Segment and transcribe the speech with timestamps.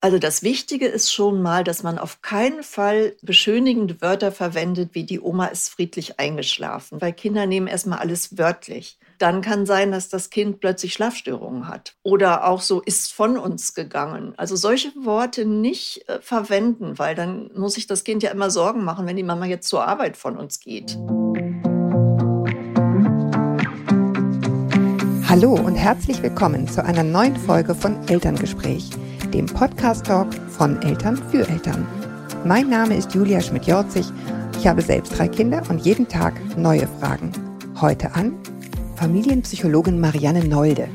[0.00, 5.02] Also das Wichtige ist schon mal, dass man auf keinen Fall beschönigende Wörter verwendet, wie
[5.02, 8.96] die Oma ist friedlich eingeschlafen, weil Kinder nehmen erstmal alles wörtlich.
[9.18, 13.74] Dann kann sein, dass das Kind plötzlich Schlafstörungen hat oder auch so ist von uns
[13.74, 14.34] gegangen.
[14.36, 18.84] Also solche Worte nicht äh, verwenden, weil dann muss sich das Kind ja immer Sorgen
[18.84, 20.96] machen, wenn die Mama jetzt zur Arbeit von uns geht.
[25.28, 28.90] Hallo und herzlich willkommen zu einer neuen Folge von Elterngespräch
[29.32, 31.86] dem Podcast-Talk von Eltern für Eltern.
[32.44, 34.06] Mein Name ist Julia Schmidt-Jorzig.
[34.58, 37.32] Ich habe selbst drei Kinder und jeden Tag neue Fragen.
[37.80, 38.34] Heute an
[38.96, 40.88] Familienpsychologin Marianne Nolde.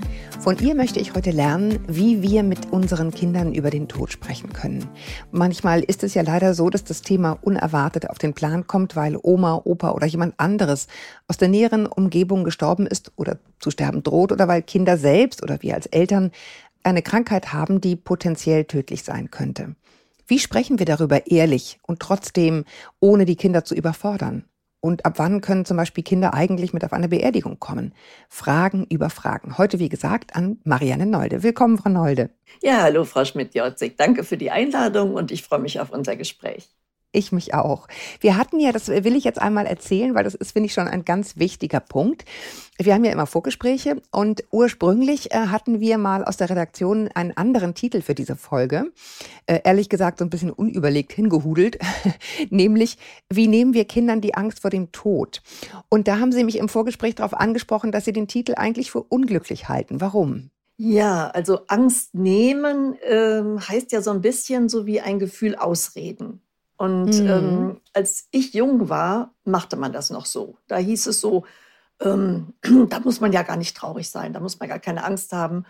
[0.43, 4.51] Von ihr möchte ich heute lernen, wie wir mit unseren Kindern über den Tod sprechen
[4.51, 4.89] können.
[5.31, 9.17] Manchmal ist es ja leider so, dass das Thema unerwartet auf den Plan kommt, weil
[9.23, 10.87] Oma, Opa oder jemand anderes
[11.29, 15.61] aus der näheren Umgebung gestorben ist oder zu sterben droht oder weil Kinder selbst oder
[15.61, 16.31] wir als Eltern
[16.83, 19.75] eine Krankheit haben, die potenziell tödlich sein könnte.
[20.27, 22.65] Wie sprechen wir darüber ehrlich und trotzdem
[22.99, 24.45] ohne die Kinder zu überfordern?
[24.79, 27.93] Und ab wann können zum Beispiel Kinder eigentlich mit auf eine Beerdigung kommen?
[28.27, 29.57] Fragen über Fragen.
[29.57, 31.41] Heute, wie gesagt, an Marianne Nolde.
[31.41, 32.31] Willkommen, Frau Nolde.
[32.61, 33.95] Ja, hallo, Frau Schmidt-Jorzig.
[33.95, 36.69] Danke für die Einladung und ich freue mich auf unser Gespräch.
[37.15, 37.87] Ich mich auch.
[38.19, 40.87] Wir hatten ja, das will ich jetzt einmal erzählen, weil das ist, finde ich, schon
[40.87, 42.25] ein ganz wichtiger Punkt.
[42.79, 47.37] Wir haben ja immer Vorgespräche und ursprünglich äh, hatten wir mal aus der Redaktion einen
[47.37, 48.91] anderen Titel für diese Folge.
[49.45, 51.77] Äh, ehrlich gesagt, so ein bisschen unüberlegt hingehudelt,
[52.49, 52.97] nämlich,
[53.29, 55.43] wie nehmen wir Kindern die Angst vor dem Tod?
[55.89, 59.03] Und da haben Sie mich im Vorgespräch darauf angesprochen, dass Sie den Titel eigentlich für
[59.03, 60.01] unglücklich halten.
[60.01, 60.49] Warum?
[60.77, 66.41] Ja, also Angst nehmen äh, heißt ja so ein bisschen so wie ein Gefühl ausreden.
[66.77, 67.29] Und mhm.
[67.29, 70.57] ähm, als ich jung war, machte man das noch so.
[70.67, 71.45] Da hieß es so,
[72.01, 72.53] ähm,
[72.89, 75.65] da muss man ja gar nicht traurig sein, da muss man gar keine Angst haben.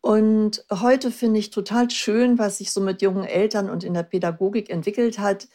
[0.00, 4.04] Und heute finde ich total schön, was sich so mit jungen Eltern und in der
[4.04, 5.48] Pädagogik entwickelt hat,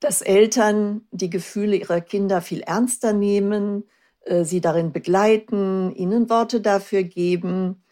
[0.00, 3.84] dass Eltern die Gefühle ihrer Kinder viel ernster nehmen,
[4.22, 7.82] äh, sie darin begleiten, ihnen Worte dafür geben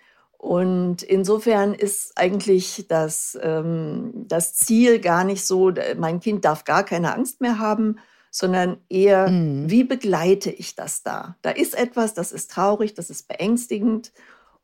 [0.45, 6.85] und insofern ist eigentlich das, ähm, das Ziel gar nicht so, mein Kind darf gar
[6.85, 7.97] keine Angst mehr haben,
[8.31, 9.71] sondern eher, mhm.
[9.71, 11.37] wie begleite ich das da?
[11.41, 14.13] Da ist etwas, das ist traurig, das ist beängstigend.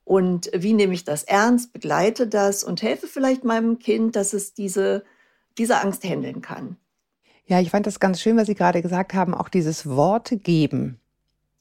[0.05, 4.53] Und wie nehme ich das ernst, begleite das und helfe vielleicht meinem Kind, dass es
[4.53, 5.03] diese,
[5.57, 6.77] diese Angst handeln kann.
[7.47, 11.01] Ja, ich fand das ganz schön, was Sie gerade gesagt haben, auch dieses Worte geben.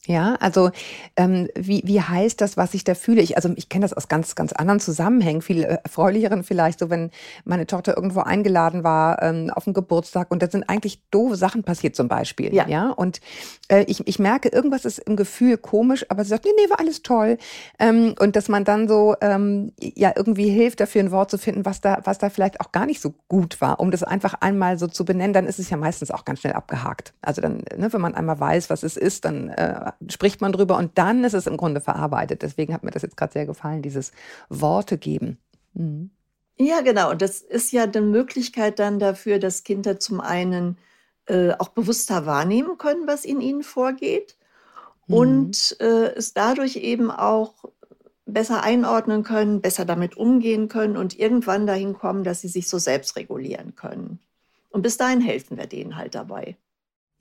[0.06, 0.70] Ja, also
[1.16, 3.20] ähm, wie, wie heißt das, was ich da fühle?
[3.20, 6.88] Ich, also ich kenne das aus ganz, ganz anderen Zusammenhängen, viel äh, erfreulicheren vielleicht, so
[6.88, 7.10] wenn
[7.44, 11.64] meine Tochter irgendwo eingeladen war ähm, auf den Geburtstag und da sind eigentlich doofe Sachen
[11.64, 12.54] passiert zum Beispiel.
[12.54, 12.66] Ja.
[12.66, 12.88] ja?
[12.88, 13.20] Und
[13.68, 16.80] äh, ich, ich merke, irgendwas ist im Gefühl komisch, aber sie sagt, nee, nee, war
[16.80, 17.36] alles toll.
[17.78, 21.66] Ähm, und dass man dann so ähm, ja irgendwie hilft, dafür ein Wort zu finden,
[21.66, 24.78] was da, was da vielleicht auch gar nicht so gut war, um das einfach einmal
[24.78, 27.12] so zu benennen, dann ist es ja meistens auch ganz schnell abgehakt.
[27.20, 30.76] Also dann, ne, wenn man einmal weiß, was es ist, dann äh, spricht man drüber
[30.76, 32.42] und dann ist es im Grunde verarbeitet.
[32.42, 34.12] Deswegen hat mir das jetzt gerade sehr gefallen, dieses
[34.48, 35.38] Worte geben.
[35.74, 36.10] Mhm.
[36.56, 37.10] Ja, genau.
[37.10, 40.76] Und das ist ja eine Möglichkeit dann dafür, dass Kinder zum einen
[41.26, 44.36] äh, auch bewusster wahrnehmen können, was in ihnen vorgeht
[45.06, 45.14] mhm.
[45.14, 47.64] und äh, es dadurch eben auch
[48.26, 52.78] besser einordnen können, besser damit umgehen können und irgendwann dahin kommen, dass sie sich so
[52.78, 54.20] selbst regulieren können.
[54.70, 56.56] Und bis dahin helfen wir denen halt dabei.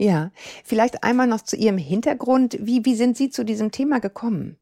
[0.02, 0.32] Ja,
[0.64, 2.58] vielleicht einmal noch zu Ihrem Hintergrund.
[2.62, 4.58] Wie, wie sind Sie zu diesem Thema gekommen?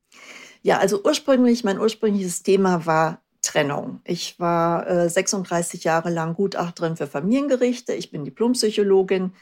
[0.64, 4.02] Ja, also ursprünglich, mein ursprüngliches Thema war Trennung.
[4.04, 7.94] Ich war äh, 36 Jahre lang Gutachterin für Familiengerichte.
[7.94, 9.34] Ich bin Diplompsychologin.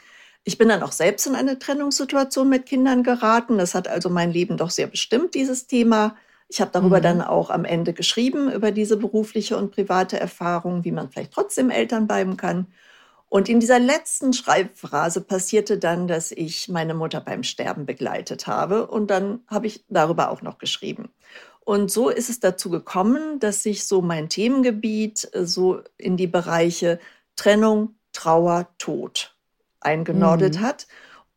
[0.44, 3.56] Ich bin dann auch selbst in eine Trennungssituation mit Kindern geraten.
[3.56, 6.14] Das hat also mein Leben doch sehr bestimmt, dieses Thema.
[6.48, 7.02] Ich habe darüber mhm.
[7.02, 11.70] dann auch am Ende geschrieben, über diese berufliche und private Erfahrung, wie man vielleicht trotzdem
[11.70, 12.66] Eltern bleiben kann.
[13.36, 18.86] Und in dieser letzten Schreibphrase passierte dann, dass ich meine Mutter beim Sterben begleitet habe
[18.86, 21.10] und dann habe ich darüber auch noch geschrieben.
[21.60, 26.26] Und so ist es dazu gekommen, dass sich so mein Themengebiet äh, so in die
[26.26, 26.98] Bereiche
[27.36, 29.36] Trennung, Trauer, Tod
[29.80, 30.60] eingenordet mhm.
[30.62, 30.86] hat.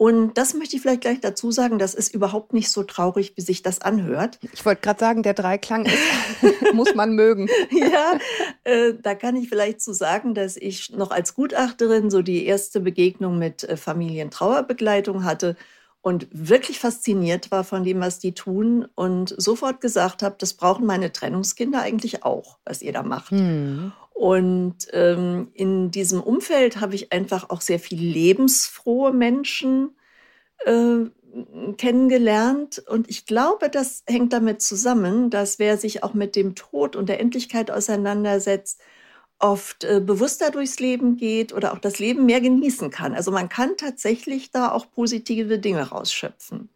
[0.01, 3.41] Und das möchte ich vielleicht gleich dazu sagen, das ist überhaupt nicht so traurig, wie
[3.41, 4.39] sich das anhört.
[4.53, 5.97] Ich wollte gerade sagen, der Dreiklang ist,
[6.73, 7.49] muss man mögen.
[7.69, 8.17] ja,
[8.63, 12.45] äh, da kann ich vielleicht zu so sagen, dass ich noch als Gutachterin so die
[12.45, 15.57] erste Begegnung mit äh, Familientrauerbegleitung hatte
[15.99, 20.85] und wirklich fasziniert war von dem, was die tun und sofort gesagt habe, das brauchen
[20.85, 23.31] meine Trennungskinder eigentlich auch, was ihr da macht.
[23.31, 23.91] Hm.
[24.19, 29.95] Und ähm, in diesem Umfeld habe ich einfach auch sehr viele lebensfrohe Menschen
[30.65, 31.05] äh,
[31.77, 32.83] kennengelernt.
[32.85, 37.07] Und ich glaube, das hängt damit zusammen, dass wer sich auch mit dem Tod und
[37.07, 38.81] der Endlichkeit auseinandersetzt,
[39.39, 43.15] oft äh, bewusster durchs Leben geht oder auch das Leben mehr genießen kann.
[43.15, 46.67] Also man kann tatsächlich da auch positive Dinge rausschöpfen.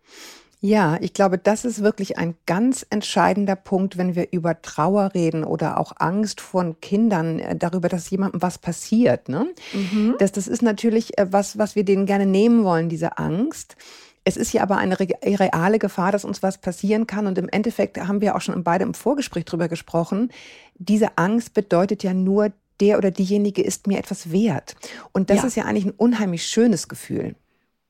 [0.65, 5.43] Ja, ich glaube, das ist wirklich ein ganz entscheidender Punkt, wenn wir über Trauer reden
[5.43, 9.27] oder auch Angst von Kindern, äh, darüber, dass jemandem was passiert.
[9.27, 9.47] Ne?
[9.73, 10.15] Mhm.
[10.19, 13.75] Das, das ist natürlich äh, was, was wir denen gerne nehmen wollen, diese Angst.
[14.23, 17.27] Es ist ja aber eine reale Gefahr, dass uns was passieren kann.
[17.27, 20.31] Und im Endeffekt haben wir auch schon beide im Vorgespräch drüber gesprochen.
[20.75, 24.77] Diese Angst bedeutet ja nur, der oder diejenige ist mir etwas wert.
[25.11, 25.43] Und das ja.
[25.47, 27.35] ist ja eigentlich ein unheimlich schönes Gefühl.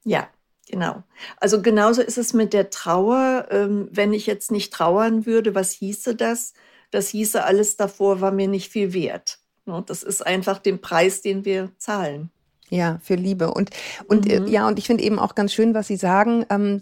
[0.04, 0.28] Ja,
[0.74, 1.04] Genau.
[1.38, 3.46] Also genauso ist es mit der Trauer.
[3.52, 6.54] Ähm, wenn ich jetzt nicht trauern würde, was hieße das?
[6.90, 9.38] Das hieße, alles davor war mir nicht viel wert.
[9.68, 12.31] Ne, das ist einfach den Preis, den wir zahlen.
[12.70, 13.54] Ja, für Liebe.
[13.54, 13.70] Und,
[14.08, 14.48] und äh, mhm.
[14.48, 16.44] ja, und ich finde eben auch ganz schön, was Sie sagen.
[16.50, 16.81] Ähm,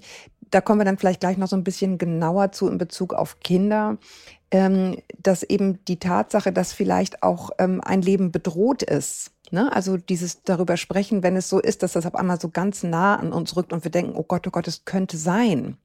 [0.50, 3.42] da kommen wir dann vielleicht gleich noch so ein bisschen genauer zu in Bezug auf
[3.42, 3.98] Kinder.
[4.52, 9.72] Ähm, dass eben die Tatsache, dass vielleicht auch ähm, ein Leben bedroht ist, Ne?
[9.72, 13.16] Also dieses darüber sprechen, wenn es so ist, dass das auf einmal so ganz nah
[13.18, 15.78] an uns rückt und wir denken, oh Gott, oh Gott, es könnte sein.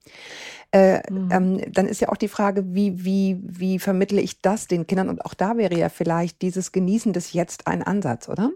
[0.73, 1.29] Äh, mhm.
[1.33, 5.09] ähm, dann ist ja auch die Frage, wie, wie, wie vermittle ich das den Kindern?
[5.09, 8.53] Und auch da wäre ja vielleicht dieses Genießen des Jetzt ein Ansatz, oder?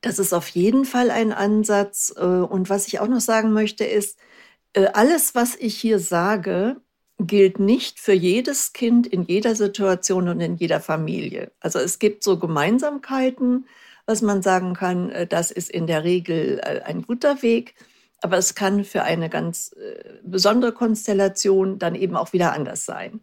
[0.00, 2.14] Das ist auf jeden Fall ein Ansatz.
[2.16, 4.18] Äh, und was ich auch noch sagen möchte, ist,
[4.72, 6.76] äh, alles, was ich hier sage,
[7.18, 11.50] gilt nicht für jedes Kind in jeder Situation und in jeder Familie.
[11.60, 13.66] Also es gibt so Gemeinsamkeiten,
[14.06, 17.74] was man sagen kann, äh, das ist in der Regel äh, ein guter Weg.
[18.22, 23.20] Aber es kann für eine ganz äh, besondere Konstellation dann eben auch wieder anders sein.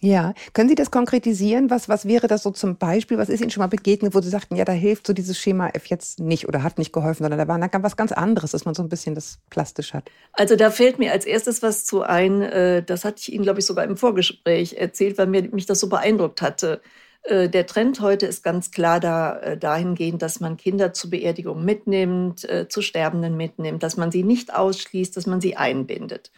[0.00, 1.70] Ja, können Sie das konkretisieren?
[1.70, 3.16] Was, was wäre das so zum Beispiel?
[3.16, 5.70] Was ist Ihnen schon mal begegnet, wo Sie sagten, ja, da hilft so dieses Schema
[5.70, 8.66] F jetzt nicht oder hat nicht geholfen, sondern da war da was ganz anderes, dass
[8.66, 10.10] man so ein bisschen das plastisch hat?
[10.34, 13.66] Also da fällt mir als erstes was zu ein, das hatte ich Ihnen, glaube ich,
[13.66, 16.82] sogar im Vorgespräch erzählt, weil mir, mich das so beeindruckt hatte.
[17.26, 21.64] Äh, der Trend heute ist ganz klar da, äh, dahingehend, dass man Kinder zur Beerdigung
[21.64, 26.30] mitnimmt, äh, zu Sterbenden mitnimmt, dass man sie nicht ausschließt, dass man sie einbindet.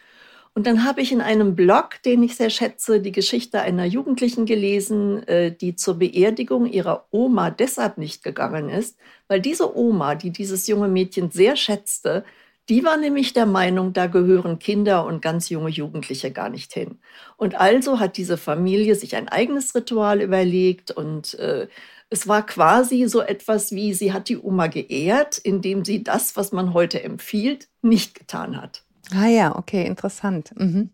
[0.55, 4.45] Und dann habe ich in einem Blog, den ich sehr schätze, die Geschichte einer Jugendlichen
[4.45, 5.25] gelesen,
[5.61, 8.97] die zur Beerdigung ihrer Oma deshalb nicht gegangen ist,
[9.29, 12.25] weil diese Oma, die dieses junge Mädchen sehr schätzte,
[12.69, 16.99] die war nämlich der Meinung, da gehören Kinder und ganz junge Jugendliche gar nicht hin.
[17.37, 21.69] Und also hat diese Familie sich ein eigenes Ritual überlegt und äh,
[22.11, 26.53] es war quasi so etwas wie, sie hat die Oma geehrt, indem sie das, was
[26.53, 28.83] man heute empfiehlt, nicht getan hat.
[29.15, 30.53] Ah ja, okay, interessant.
[30.57, 30.91] Mhm.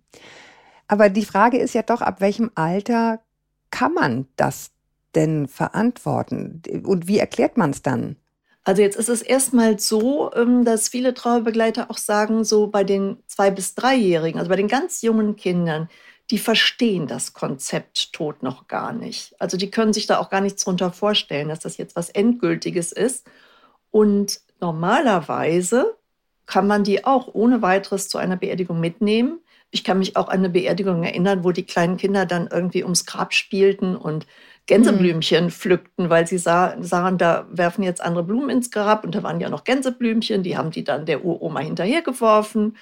[0.86, 3.20] Aber die Frage ist ja doch, ab welchem Alter
[3.70, 4.70] kann man das
[5.14, 6.62] denn verantworten?
[6.84, 8.16] Und wie erklärt man es dann?
[8.64, 13.18] Also jetzt ist es erstmal so, ähm, dass viele Trauerbegleiter auch sagen, so bei den
[13.26, 15.88] zwei bis dreijährigen, also bei den ganz jungen Kindern,
[16.30, 19.38] die verstehen das Konzept Tod noch gar nicht.
[19.38, 22.92] Also die können sich da auch gar nichts drunter vorstellen, dass das jetzt was Endgültiges
[22.92, 23.26] ist.
[23.90, 25.96] Und normalerweise
[26.46, 29.40] kann man die auch ohne weiteres zu einer Beerdigung mitnehmen.
[29.70, 33.04] Ich kann mich auch an eine Beerdigung erinnern, wo die kleinen Kinder dann irgendwie ums
[33.04, 34.26] Grab spielten und
[34.66, 35.50] Gänseblümchen mhm.
[35.50, 39.40] pflückten, weil sie sah, sahen, da werfen jetzt andere Blumen ins Grab und da waren
[39.40, 42.76] ja noch Gänseblümchen, die haben die dann der Uroma hinterhergeworfen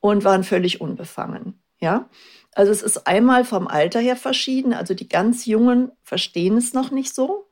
[0.00, 1.60] und waren völlig unbefangen.
[1.80, 2.08] Ja,
[2.54, 6.90] also es ist einmal vom Alter her verschieden, also die ganz Jungen verstehen es noch
[6.90, 7.48] nicht so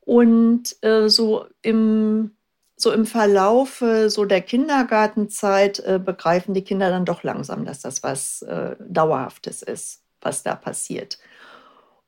[0.00, 2.32] und äh, so im
[2.76, 7.80] so im Verlauf äh, so der Kindergartenzeit äh, begreifen die Kinder dann doch langsam, dass
[7.80, 11.18] das was äh, Dauerhaftes ist, was da passiert.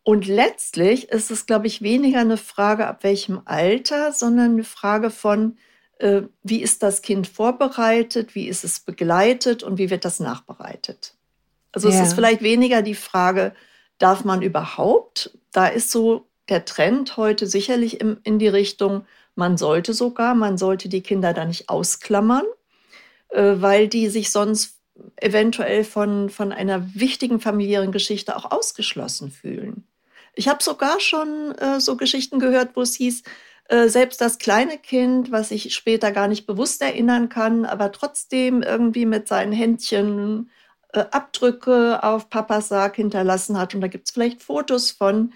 [0.07, 5.11] Und letztlich ist es, glaube ich, weniger eine Frage, ab welchem Alter, sondern eine Frage
[5.11, 5.57] von,
[5.99, 11.17] äh, wie ist das Kind vorbereitet, wie ist es begleitet und wie wird das nachbereitet.
[11.73, 11.97] Also ja.
[11.97, 13.53] es ist vielleicht weniger die Frage,
[13.99, 15.37] darf man überhaupt?
[15.51, 20.57] Da ist so der Trend heute sicherlich im, in die Richtung, man sollte sogar, man
[20.57, 22.47] sollte die Kinder da nicht ausklammern,
[23.31, 24.79] äh, weil die sich sonst
[25.17, 29.85] eventuell von, von einer wichtigen familiären Geschichte auch ausgeschlossen fühlen.
[30.37, 33.23] Ich habe sogar schon äh, so Geschichten gehört, wo es hieß,
[33.69, 38.63] äh, selbst das kleine Kind, was sich später gar nicht bewusst erinnern kann, aber trotzdem
[38.63, 40.51] irgendwie mit seinen Händchen
[40.93, 43.75] äh, Abdrücke auf Papas Sarg hinterlassen hat.
[43.75, 45.33] Und da gibt es vielleicht Fotos von,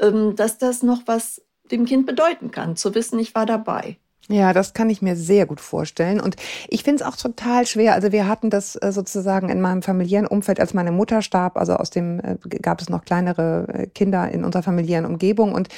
[0.00, 3.98] ähm, dass das noch was dem Kind bedeuten kann, zu wissen, ich war dabei.
[4.30, 6.20] Ja, das kann ich mir sehr gut vorstellen.
[6.20, 6.36] Und
[6.68, 7.94] ich finde es auch total schwer.
[7.94, 11.56] Also wir hatten das äh, sozusagen in meinem familiären Umfeld, als meine Mutter starb.
[11.56, 15.52] Also aus dem äh, gab es noch kleinere äh, Kinder in unserer familiären Umgebung.
[15.52, 15.68] Und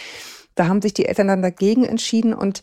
[0.56, 2.34] da haben sich die Eltern dann dagegen entschieden.
[2.34, 2.62] Und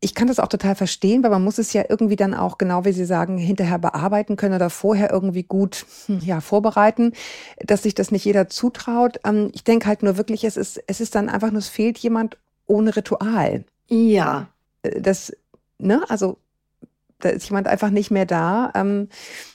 [0.00, 2.84] ich kann das auch total verstehen, weil man muss es ja irgendwie dann auch, genau
[2.84, 7.14] wie Sie sagen, hinterher bearbeiten können oder vorher irgendwie gut hm, ja, vorbereiten,
[7.58, 9.18] dass sich das nicht jeder zutraut.
[9.24, 11.98] Ähm, ich denke halt nur wirklich, es ist, es ist dann einfach nur, es fehlt
[11.98, 13.64] jemand ohne Ritual.
[13.88, 14.48] Ja.
[14.82, 15.32] Äh, das,
[15.78, 16.38] ne, also
[17.20, 18.72] da ist jemand einfach nicht mehr da.
[18.74, 19.08] Ähm,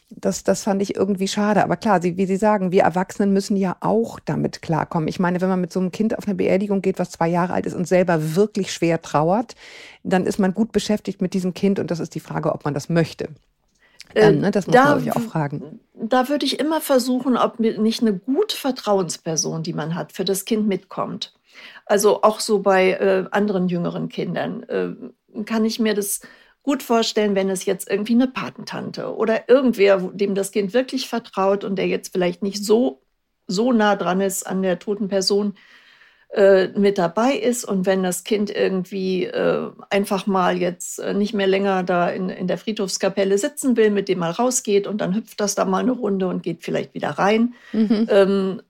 [0.10, 1.64] das, das fand ich irgendwie schade.
[1.64, 5.08] Aber klar, Sie, wie Sie sagen, wir Erwachsenen müssen ja auch damit klarkommen.
[5.08, 7.54] Ich meine, wenn man mit so einem Kind auf eine Beerdigung geht, was zwei Jahre
[7.54, 9.56] alt ist und selber wirklich schwer trauert,
[10.04, 12.74] dann ist man gut beschäftigt mit diesem Kind und das ist die Frage, ob man
[12.74, 13.30] das möchte.
[14.14, 15.80] Ähm, ne, das muss da, man sich auch fragen.
[15.96, 20.46] Da würde ich immer versuchen, ob nicht eine gute Vertrauensperson, die man hat, für das
[20.46, 21.34] Kind mitkommt.
[21.86, 26.22] Also auch so bei äh, anderen jüngeren Kindern äh, kann ich mir das
[26.64, 31.64] gut vorstellen, wenn es jetzt irgendwie eine Patentante oder irgendwer, dem das Kind wirklich vertraut
[31.64, 33.04] und der jetzt vielleicht nicht so,
[33.46, 35.54] so nah dran ist an der toten Person,
[36.36, 37.66] äh, mit dabei ist.
[37.66, 42.30] Und wenn das Kind irgendwie äh, einfach mal jetzt äh, nicht mehr länger da in,
[42.30, 45.84] in der Friedhofskapelle sitzen will, mit dem mal rausgeht und dann hüpft das da mal
[45.84, 47.54] eine Runde und geht vielleicht wieder rein.
[47.72, 48.08] Mhm.
[48.10, 48.64] Ähm, äh,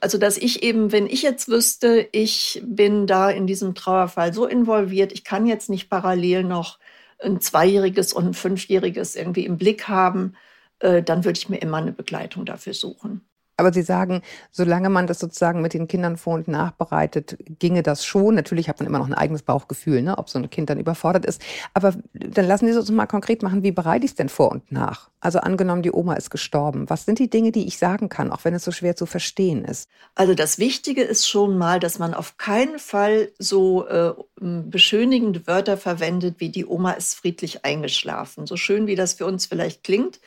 [0.00, 4.46] also dass ich eben, wenn ich jetzt wüsste, ich bin da in diesem Trauerfall so
[4.46, 6.78] involviert, ich kann jetzt nicht parallel noch
[7.22, 10.34] ein Zweijähriges und ein Fünfjähriges irgendwie im Blick haben,
[10.80, 13.22] äh, dann würde ich mir immer eine Begleitung dafür suchen.
[13.62, 18.04] Aber Sie sagen, solange man das sozusagen mit den Kindern vor- und nachbereitet, ginge das
[18.04, 18.34] schon.
[18.34, 21.24] Natürlich hat man immer noch ein eigenes Bauchgefühl, ne, ob so ein Kind dann überfordert
[21.24, 21.40] ist.
[21.72, 24.50] Aber dann lassen Sie es uns mal konkret machen, wie bereite ich es denn vor
[24.50, 25.10] und nach?
[25.20, 26.90] Also angenommen, die Oma ist gestorben.
[26.90, 29.64] Was sind die Dinge, die ich sagen kann, auch wenn es so schwer zu verstehen
[29.64, 29.88] ist?
[30.16, 35.76] Also das Wichtige ist schon mal, dass man auf keinen Fall so äh, beschönigende Wörter
[35.76, 38.48] verwendet, wie die Oma ist friedlich eingeschlafen.
[38.48, 40.18] So schön wie das für uns vielleicht klingt,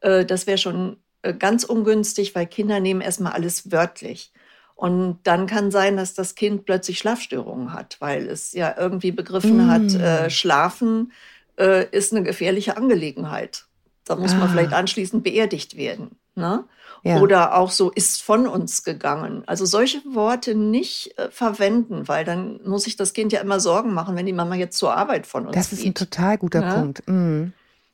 [0.00, 0.96] äh, das wäre schon
[1.38, 4.32] ganz ungünstig, weil Kinder nehmen erstmal alles wörtlich.
[4.74, 9.66] Und dann kann sein, dass das Kind plötzlich Schlafstörungen hat, weil es ja irgendwie begriffen
[9.66, 9.70] mm.
[9.70, 11.12] hat, äh, Schlafen
[11.58, 13.66] äh, ist eine gefährliche Angelegenheit.
[14.06, 14.36] Da muss ah.
[14.36, 16.16] man vielleicht anschließend beerdigt werden.
[16.34, 16.64] Ne?
[17.02, 17.20] Ja.
[17.20, 19.42] Oder auch so ist von uns gegangen.
[19.46, 23.92] Also solche Worte nicht äh, verwenden, weil dann muss sich das Kind ja immer Sorgen
[23.92, 25.88] machen, wenn die Mama jetzt zur Arbeit von uns Das ist geht.
[25.88, 26.74] ein total guter ja?
[26.74, 27.02] Punkt.
[27.06, 27.52] Mm.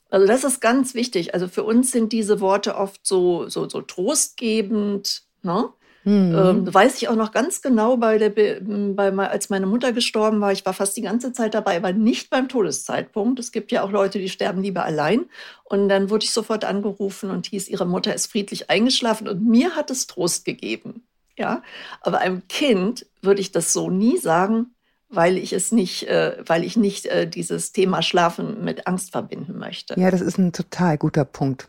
[0.08, 1.34] Also das ist ganz wichtig.
[1.34, 5.22] Also für uns sind diese Worte oft so, so, so trostgebend.
[5.42, 5.70] Ne?
[6.06, 6.38] Mhm.
[6.38, 10.52] Ähm, weiß ich auch noch ganz genau, bei der, bei, als meine Mutter gestorben war.
[10.52, 13.40] Ich war fast die ganze Zeit dabei, aber nicht beim Todeszeitpunkt.
[13.40, 15.26] Es gibt ja auch Leute, die sterben lieber allein.
[15.64, 19.26] Und dann wurde ich sofort angerufen und hieß, ihre Mutter ist friedlich eingeschlafen.
[19.26, 21.02] Und mir hat es Trost gegeben.
[21.36, 21.62] Ja,
[22.00, 24.75] aber einem Kind würde ich das so nie sagen,
[25.08, 29.58] weil ich es nicht, äh, weil ich nicht äh, dieses Thema Schlafen mit Angst verbinden
[29.58, 29.98] möchte.
[29.98, 31.68] Ja, das ist ein total guter Punkt.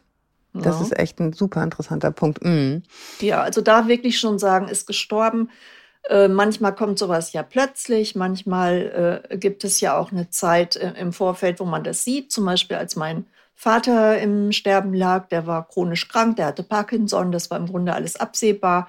[0.53, 0.81] Das ja.
[0.81, 2.43] ist echt ein super interessanter Punkt.
[2.43, 2.83] Mhm.
[3.19, 5.49] Ja, also da wirklich schon sagen, ist gestorben.
[6.09, 10.93] Äh, manchmal kommt sowas ja plötzlich, manchmal äh, gibt es ja auch eine Zeit äh,
[10.99, 12.31] im Vorfeld, wo man das sieht.
[12.31, 13.25] Zum Beispiel, als mein
[13.55, 17.93] Vater im Sterben lag, der war chronisch krank, der hatte Parkinson, das war im Grunde
[17.93, 18.87] alles absehbar.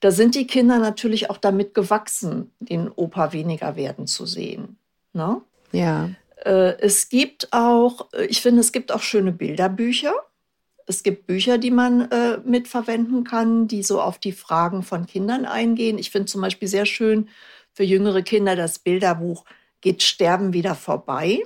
[0.00, 4.76] Da sind die Kinder natürlich auch damit gewachsen, den Opa weniger werden zu sehen.
[5.12, 5.40] Ne?
[5.72, 6.10] Ja.
[6.44, 10.14] Äh, es gibt auch, äh, ich finde, es gibt auch schöne Bilderbücher.
[10.86, 15.44] Es gibt Bücher, die man äh, mitverwenden kann, die so auf die Fragen von Kindern
[15.44, 15.98] eingehen.
[15.98, 17.28] Ich finde zum Beispiel sehr schön
[17.72, 19.44] für jüngere Kinder das Bilderbuch
[19.80, 21.42] Geht Sterben wieder vorbei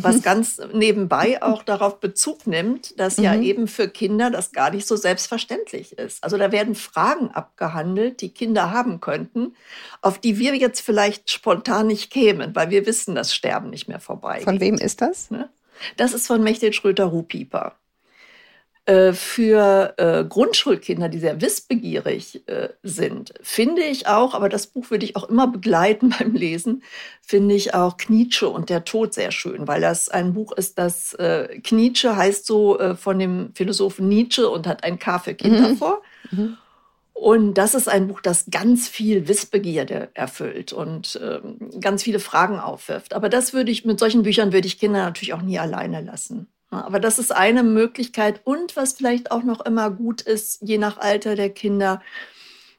[0.00, 0.22] was mhm.
[0.22, 3.24] ganz nebenbei auch darauf Bezug nimmt, dass mhm.
[3.24, 6.22] ja eben für Kinder das gar nicht so selbstverständlich ist.
[6.24, 9.54] Also da werden Fragen abgehandelt, die Kinder haben könnten,
[10.00, 14.00] auf die wir jetzt vielleicht spontan nicht kämen, weil wir wissen, dass Sterben nicht mehr
[14.00, 15.30] vorbei Von wem ist das?
[15.30, 15.50] Ne?
[15.96, 17.74] Das ist von Mechthild Schröter-Ruhpieper.
[18.84, 24.90] Äh, für äh, Grundschulkinder, die sehr wissbegierig äh, sind, finde ich auch, aber das Buch
[24.90, 26.82] würde ich auch immer begleiten beim Lesen,
[27.20, 31.14] finde ich auch Nietzsche und der Tod sehr schön, weil das ein Buch ist, das
[31.14, 35.68] äh, Nietzsche heißt so äh, von dem Philosophen Nietzsche und hat ein K für Kinder
[35.68, 35.76] mhm.
[35.76, 36.02] vor.
[36.32, 36.58] Mhm.
[37.12, 42.58] Und das ist ein Buch, das ganz viel Wissbegierde erfüllt und ähm, ganz viele Fragen
[42.58, 43.14] aufwirft.
[43.14, 46.48] Aber das würde ich, mit solchen Büchern würde ich Kinder natürlich auch nie alleine lassen.
[46.72, 48.40] Aber das ist eine Möglichkeit.
[48.44, 52.02] Und was vielleicht auch noch immer gut ist, je nach Alter der Kinder,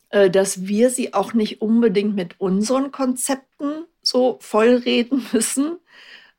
[0.10, 5.78] äh, dass wir sie auch nicht unbedingt mit unseren Konzepten so vollreden müssen,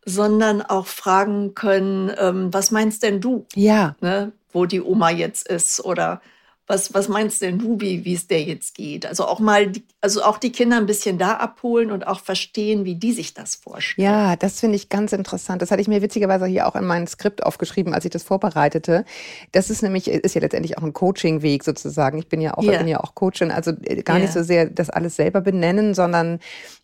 [0.04, 3.46] sondern auch fragen können, ähm, was meinst denn du?
[3.54, 3.96] Ja.
[4.00, 6.20] Ne, wo die Oma jetzt ist oder
[6.66, 9.04] was, was meinst denn du, wie, es der jetzt geht?
[9.04, 12.87] Also auch mal, die, also auch die Kinder ein bisschen da abholen und auch verstehen,
[12.87, 14.06] wie die sich das vorstellen.
[14.06, 15.61] Ja, das finde ich ganz interessant.
[15.61, 19.04] Das hatte ich mir witzigerweise hier auch in mein Skript aufgeschrieben, als ich das vorbereitete.
[19.52, 22.18] Das ist nämlich, ist ja letztendlich auch ein Coaching-Weg sozusagen.
[22.18, 22.78] Ich bin ja auch, ja.
[22.78, 24.23] bin ja auch Coachin, also äh, gar ja.
[24.23, 26.40] nicht so sehr das alles selber benennen, sondern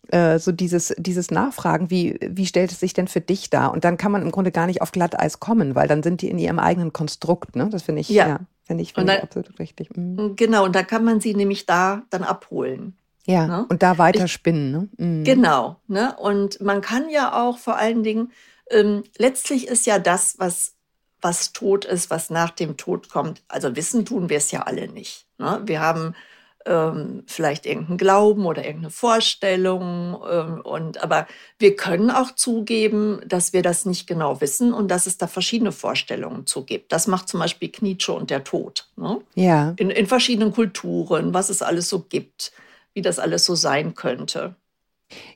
[0.09, 3.71] äh, so dieses, dieses Nachfragen, wie, wie stellt es sich denn für dich dar?
[3.71, 6.29] Und dann kann man im Grunde gar nicht auf Glatteis kommen, weil dann sind die
[6.29, 7.55] in ihrem eigenen Konstrukt.
[7.55, 7.67] Ne?
[7.71, 8.27] Das finde ich, ja.
[8.27, 8.39] ja.
[8.71, 9.97] Finde ich, find ich absolut richtig.
[9.97, 10.37] Mhm.
[10.37, 12.95] Genau, und da kann man sie nämlich da dann abholen.
[13.25, 13.65] Ja, ne?
[13.67, 14.71] und da weiterspinnen.
[14.71, 14.89] Ne?
[14.97, 15.23] Mhm.
[15.25, 15.75] Genau.
[15.87, 16.15] Ne?
[16.17, 18.31] Und man kann ja auch vor allen Dingen,
[18.69, 20.75] ähm, letztlich ist ja das, was,
[21.21, 23.43] was tot ist, was nach dem Tod kommt.
[23.49, 25.27] Also wissen tun wir es ja alle nicht.
[25.37, 25.61] Ne?
[25.65, 26.15] Wir haben
[26.65, 30.21] ähm, vielleicht irgendeinen Glauben oder irgendeine Vorstellung.
[30.29, 31.27] Ähm, und, aber
[31.59, 35.71] wir können auch zugeben, dass wir das nicht genau wissen und dass es da verschiedene
[35.71, 36.91] Vorstellungen zu gibt.
[36.91, 38.87] Das macht zum Beispiel Nietzsche und der Tod.
[38.95, 39.21] Ne?
[39.35, 39.73] Ja.
[39.77, 42.51] In, in verschiedenen Kulturen, was es alles so gibt,
[42.93, 44.55] wie das alles so sein könnte.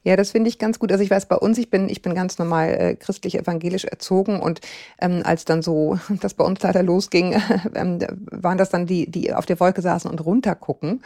[0.03, 0.91] Ja, das finde ich ganz gut.
[0.91, 4.61] Also ich weiß bei uns, ich bin, ich bin ganz normal äh, christlich-evangelisch erzogen und
[5.01, 7.35] ähm, als dann so das bei uns leider losging,
[7.75, 7.99] ähm,
[8.31, 11.03] waren das dann die, die auf der Wolke saßen und runtergucken.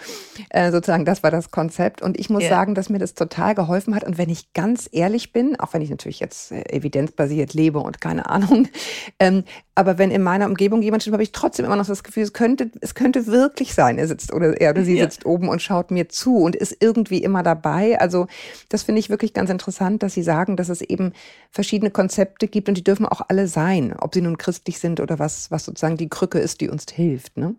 [0.50, 2.02] Äh, sozusagen, das war das Konzept.
[2.02, 2.50] Und ich muss yeah.
[2.50, 4.04] sagen, dass mir das total geholfen hat.
[4.04, 8.02] Und wenn ich ganz ehrlich bin, auch wenn ich natürlich jetzt äh, evidenzbasiert lebe und
[8.02, 8.68] keine Ahnung,
[9.20, 9.44] ähm,
[9.80, 12.34] aber wenn in meiner Umgebung jemand steht, habe ich trotzdem immer noch das Gefühl, es
[12.34, 15.06] könnte, es könnte wirklich sein, er sitzt oder er oder sie ja.
[15.06, 17.98] sitzt oben und schaut mir zu und ist irgendwie immer dabei.
[17.98, 18.28] Also
[18.68, 21.14] das finde ich wirklich ganz interessant, dass Sie sagen, dass es eben
[21.50, 25.18] verschiedene Konzepte gibt und die dürfen auch alle sein, ob sie nun christlich sind oder
[25.18, 27.38] was, was sozusagen die Krücke ist, die uns hilft.
[27.38, 27.56] Ne?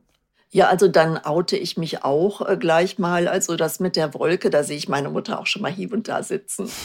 [0.52, 3.28] Ja, also dann oute ich mich auch äh, gleich mal.
[3.28, 6.09] Also das mit der Wolke, da sehe ich meine Mutter auch schon mal hier und
[6.09, 6.69] da sitzen.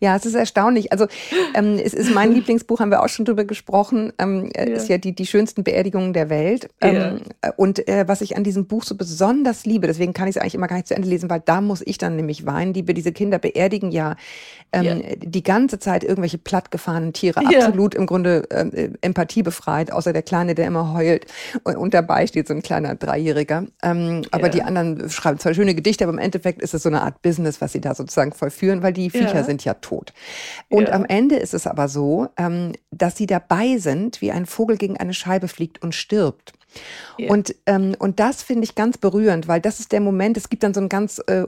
[0.00, 0.92] Ja, es ist erstaunlich.
[0.92, 1.06] Also
[1.54, 4.12] ähm, es ist mein Lieblingsbuch, haben wir auch schon drüber gesprochen.
[4.18, 4.76] Ähm, äh, ja.
[4.76, 6.68] Ist ja die, die schönsten Beerdigungen der Welt.
[6.80, 7.52] Ähm, ja.
[7.56, 10.54] Und äh, was ich an diesem Buch so besonders liebe, deswegen kann ich es eigentlich
[10.54, 12.72] immer gar nicht zu Ende lesen, weil da muss ich dann nämlich weinen.
[12.72, 14.16] Die, diese Kinder beerdigen ja,
[14.72, 15.16] ähm, ja.
[15.16, 20.66] die ganze Zeit irgendwelche plattgefahrenen Tiere, absolut im Grunde äh, empathiebefreit, außer der Kleine, der
[20.66, 21.26] immer heult.
[21.64, 23.66] Und, und dabei steht so ein kleiner Dreijähriger.
[23.82, 27.02] Ähm, aber die anderen schreiben zwar schöne Gedichte, aber im Endeffekt ist es so eine
[27.02, 30.12] Art Business, was sie da sozusagen vollführen, weil die Viecher sind ja tot.
[30.68, 34.76] Und am Ende ist es aber so, ähm, dass sie dabei sind, wie ein Vogel
[34.76, 36.52] gegen eine Scheibe fliegt und stirbt.
[37.18, 37.32] Yeah.
[37.32, 40.62] Und, ähm, und das finde ich ganz berührend, weil das ist der Moment, es gibt
[40.62, 41.44] dann so einen ganz, äh,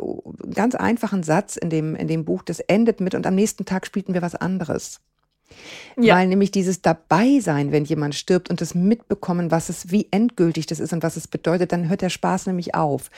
[0.55, 3.87] ganz einfachen Satz in dem, in dem Buch, das endet mit und am nächsten Tag
[3.87, 5.01] spielten wir was anderes.
[5.97, 6.17] Ja.
[6.17, 10.79] Weil nämlich dieses Dabeisein, wenn jemand stirbt und das Mitbekommen, was es, wie endgültig das
[10.79, 13.11] ist und was es bedeutet, dann hört der Spaß nämlich auf.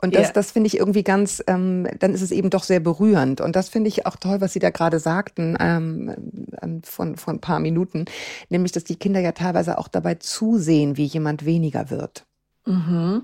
[0.00, 0.32] Und das, ja.
[0.34, 3.40] das finde ich irgendwie ganz, ähm, dann ist es eben doch sehr berührend.
[3.40, 7.40] Und das finde ich auch toll, was Sie da gerade sagten, ähm, von, von ein
[7.40, 8.04] paar Minuten,
[8.48, 12.24] nämlich, dass die Kinder ja teilweise auch dabei zusehen, wie jemand weniger wird.
[12.66, 13.22] Mhm.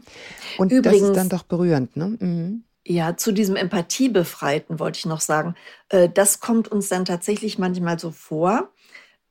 [0.59, 2.17] Und Übrigens, das ist dann doch berührend, ne?
[2.19, 2.65] Mhm.
[2.89, 5.57] Ja, zu diesem Empathiebefreiten wollte ich noch sagen,
[5.89, 8.71] äh, das kommt uns dann tatsächlich manchmal so vor.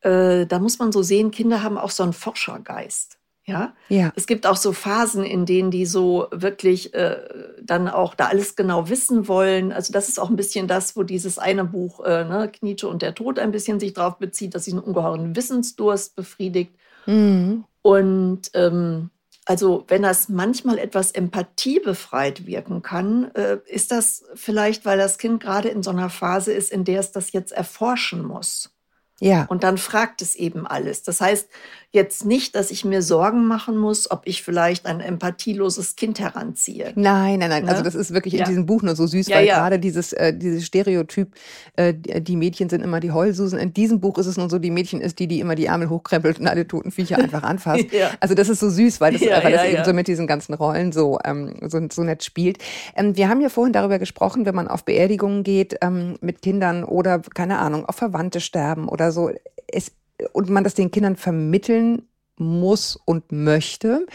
[0.02, 3.18] Äh, da muss man so sehen, Kinder haben auch so einen Forschergeist.
[3.46, 3.74] Ja?
[3.89, 4.12] ja.
[4.15, 7.18] Es gibt auch so Phasen, in denen die so wirklich äh,
[7.62, 9.72] dann auch da alles genau wissen wollen.
[9.72, 13.02] Also das ist auch ein bisschen das, wo dieses eine Buch, äh, ne, Nietzsche und
[13.02, 16.76] der Tod, ein bisschen sich darauf bezieht, dass sie einen ungeheuren Wissensdurst befriedigt.
[17.06, 17.63] Mhm.
[17.84, 19.12] Und ähm,
[19.46, 25.42] also wenn das manchmal etwas empathiebefreit wirken kann, äh, ist das vielleicht, weil das Kind
[25.42, 28.75] gerade in so einer Phase ist, in der es das jetzt erforschen muss.
[29.21, 29.45] Ja.
[29.45, 31.04] Und dann fragt es eben alles.
[31.04, 31.47] Das heißt
[31.95, 36.91] jetzt nicht, dass ich mir Sorgen machen muss, ob ich vielleicht ein empathieloses Kind heranziehe.
[36.95, 37.63] Nein, nein, nein.
[37.63, 37.71] Ne?
[37.71, 38.41] Also das ist wirklich ja.
[38.41, 39.58] in diesem Buch nur so süß, ja, weil ja.
[39.58, 41.34] gerade dieses, äh, dieses Stereotyp,
[41.78, 43.58] äh, die Mädchen sind immer die Heulsusen.
[43.58, 45.89] In diesem Buch ist es nun so, die Mädchen ist die, die immer die Ärmel
[45.89, 47.86] hochkrempelt und alle toten Viecher einfach anfasst.
[48.19, 50.91] Also das ist so süß, weil das, weil das eben so mit diesen ganzen Rollen
[50.91, 52.58] so, ähm, so, so nett spielt.
[52.95, 56.84] Ähm, wir haben ja vorhin darüber gesprochen, wenn man auf Beerdigungen geht ähm, mit Kindern
[56.84, 59.32] oder, keine Ahnung, auf Verwandte sterben oder so.
[59.68, 59.91] Es,
[60.34, 64.06] und man das den Kindern vermitteln muss und möchte,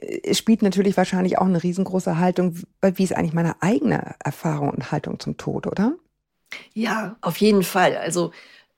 [0.00, 4.92] es spielt natürlich wahrscheinlich auch eine riesengroße Haltung, wie ist eigentlich meine eigene Erfahrung und
[4.92, 5.96] Haltung zum Tod, oder?
[6.74, 7.96] Ja, auf jeden Fall.
[7.96, 8.32] Also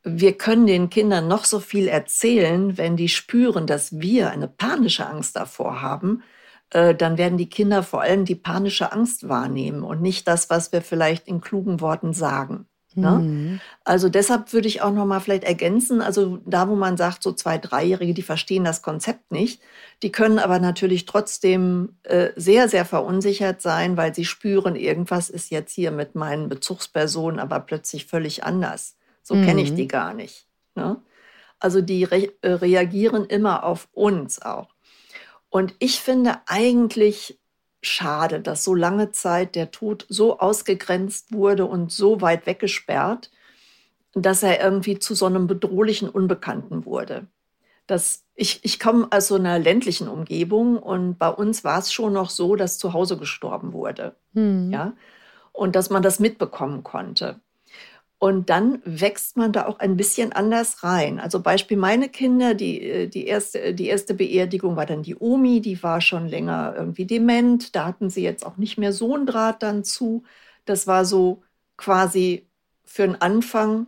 [0.05, 5.07] wir können den Kindern noch so viel erzählen, wenn die spüren, dass wir eine panische
[5.07, 6.23] Angst davor haben,
[6.71, 10.73] äh, dann werden die Kinder vor allem die panische Angst wahrnehmen und nicht das, was
[10.73, 12.69] wir vielleicht in klugen Worten sagen.
[13.01, 13.11] Ne?
[13.11, 13.61] Mhm.
[13.85, 17.33] Also deshalb würde ich auch noch mal vielleicht ergänzen, also da, wo man sagt, so
[17.33, 19.63] zwei, dreijährige, die verstehen das Konzept nicht,
[20.03, 25.51] die können aber natürlich trotzdem äh, sehr, sehr verunsichert sein, weil sie spüren, irgendwas ist
[25.51, 28.97] jetzt hier mit meinen Bezugspersonen aber plötzlich völlig anders.
[29.23, 29.45] So mhm.
[29.45, 30.47] kenne ich die gar nicht.
[30.75, 30.97] Ne?
[31.61, 34.75] Also die re äh, reagieren immer auf uns auch.
[35.51, 37.38] Und ich finde eigentlich
[37.83, 43.31] schade, dass so lange Zeit der Tod so ausgegrenzt wurde und so weit weggesperrt,
[44.15, 47.27] dass er irgendwie zu so einem bedrohlichen Unbekannten wurde.
[47.87, 52.13] Das, ich, ich komme aus so einer ländlichen Umgebung und bei uns war es schon
[52.13, 54.15] noch so, dass zu Hause gestorben wurde.
[54.35, 54.71] Hm.
[54.71, 54.93] Ja?
[55.53, 57.41] Und dass man das mitbekommen konnte.
[58.21, 61.21] Und dann wächst man da auch ein bisschen anders rein.
[61.21, 65.61] Also Beispiel meine Kinder, die, äh, die, erste, die erste Beerdigung war dann die Omi,
[65.61, 67.77] die war schon länger irgendwie dement.
[67.77, 70.25] Da hatten sie jetzt auch nicht mehr so einen Draht dann zu.
[70.65, 71.43] Das war so
[71.77, 72.49] quasi
[72.85, 73.87] für den Anfang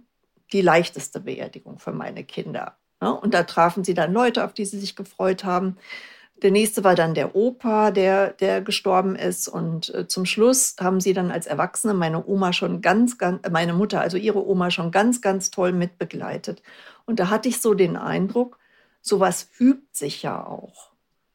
[0.53, 2.77] die leichteste Beerdigung für meine Kinder.
[3.01, 3.13] Ne?
[3.13, 5.77] Und da trafen sie dann Leute, auf die sie sich gefreut haben.
[6.43, 9.49] Der nächste war dann der Opa, der, der gestorben ist.
[9.49, 13.51] Und äh, zum Schluss haben sie dann als Erwachsene meine Oma schon ganz, ganz, äh,
[13.51, 16.63] meine Mutter, also ihre Oma schon ganz, ganz toll mitbegleitet.
[17.05, 18.59] Und da hatte ich so den Eindruck,
[19.03, 20.91] sowas übt sich ja auch.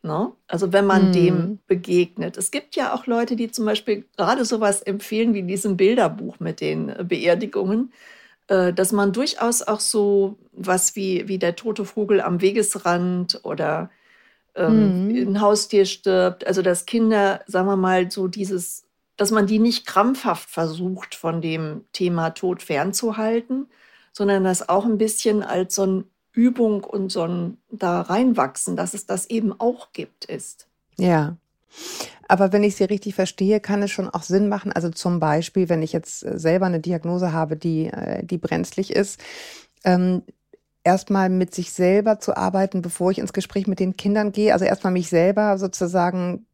[0.05, 0.31] Ne?
[0.47, 1.13] Also wenn man mm.
[1.13, 2.37] dem begegnet.
[2.37, 6.61] Es gibt ja auch Leute, die zum Beispiel gerade sowas empfehlen wie diesem Bilderbuch mit
[6.61, 7.91] den äh, Beerdigungen,
[8.47, 13.89] äh, dass man durchaus auch so was wie, wie der tote Vogel am Wegesrand oder
[14.55, 15.29] ähm, mhm.
[15.29, 16.45] ein Haustier stirbt.
[16.47, 18.85] Also dass Kinder, sagen wir mal, so dieses,
[19.17, 23.67] dass man die nicht krampfhaft versucht, von dem Thema Tod fernzuhalten,
[24.11, 28.93] sondern das auch ein bisschen als so eine Übung und so ein da reinwachsen, dass
[28.93, 30.67] es das eben auch gibt, ist.
[30.97, 31.37] Ja.
[32.27, 34.71] Aber wenn ich Sie richtig verstehe, kann es schon auch Sinn machen.
[34.71, 38.91] Also zum Beispiel, wenn ich jetzt äh, selber eine Diagnose habe, die, äh, die brenzlig
[38.91, 39.19] ist,
[39.83, 40.23] ähm,
[40.85, 44.53] erstmal mit sich selber zu arbeiten, bevor ich ins Gespräch mit den Kindern gehe.
[44.53, 46.45] Also erstmal mich selber sozusagen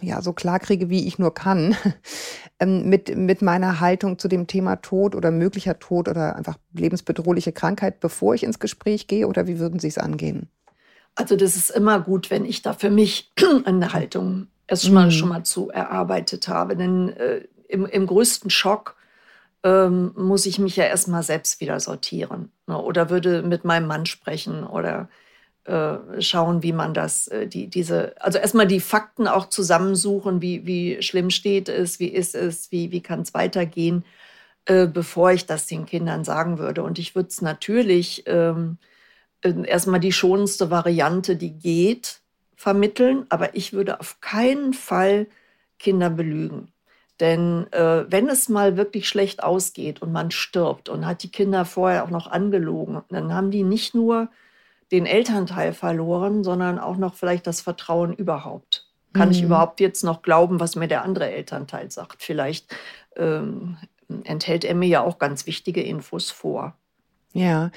[0.00, 1.76] ja so klar kriege, wie ich nur kann,
[2.60, 7.52] ähm, mit, mit meiner Haltung zu dem Thema Tod oder möglicher Tod oder einfach lebensbedrohliche
[7.52, 9.26] Krankheit, bevor ich ins Gespräch gehe?
[9.26, 10.48] Oder wie würden Sie es angehen?
[11.14, 13.32] Also das ist immer gut, wenn ich da für mich
[13.64, 15.10] eine Haltung erst schon mal, mhm.
[15.10, 16.76] schon mal zu erarbeitet habe.
[16.76, 18.97] Denn äh, im, im größten Schock
[19.64, 22.52] ähm, muss ich mich ja erstmal selbst wieder sortieren.
[22.66, 22.80] Ne?
[22.80, 25.08] Oder würde mit meinem Mann sprechen oder
[25.64, 30.66] äh, schauen, wie man das, äh, die, diese, also erstmal die Fakten auch zusammensuchen, wie,
[30.66, 34.04] wie schlimm steht es, wie ist es, wie, wie kann es weitergehen,
[34.66, 36.82] äh, bevor ich das den Kindern sagen würde.
[36.82, 38.78] Und ich würde es natürlich ähm,
[39.42, 42.20] äh, erstmal die schonendste Variante, die geht,
[42.56, 45.26] vermitteln, aber ich würde auf keinen Fall
[45.78, 46.72] Kinder belügen.
[47.20, 51.64] Denn äh, wenn es mal wirklich schlecht ausgeht und man stirbt und hat die Kinder
[51.64, 54.28] vorher auch noch angelogen, dann haben die nicht nur
[54.92, 58.86] den Elternteil verloren, sondern auch noch vielleicht das Vertrauen überhaupt.
[59.12, 59.34] Kann mhm.
[59.34, 62.22] ich überhaupt jetzt noch glauben, was mir der andere Elternteil sagt?
[62.22, 62.74] Vielleicht
[63.16, 63.78] ähm,
[64.24, 66.74] enthält er mir ja auch ganz wichtige Infos vor.
[67.32, 67.70] Ja,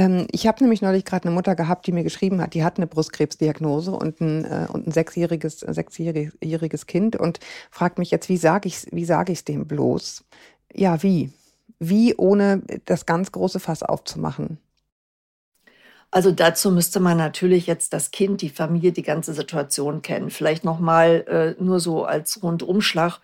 [0.00, 2.78] ähm, ich habe nämlich neulich gerade eine Mutter gehabt, die mir geschrieben hat, die hat
[2.78, 7.38] eine Brustkrebsdiagnose und ein, äh, und ein sechsjähriges, sechsjähriges Kind und
[7.70, 10.24] fragt mich jetzt, wie sage ich es wie sag ich's dem bloß?
[10.72, 11.32] Ja, wie?
[11.78, 14.58] Wie ohne das ganz große Fass aufzumachen?
[16.10, 20.30] Also dazu müsste man natürlich jetzt das Kind, die Familie, die ganze Situation kennen.
[20.30, 23.20] Vielleicht noch mal äh, nur so als Rundumschlag.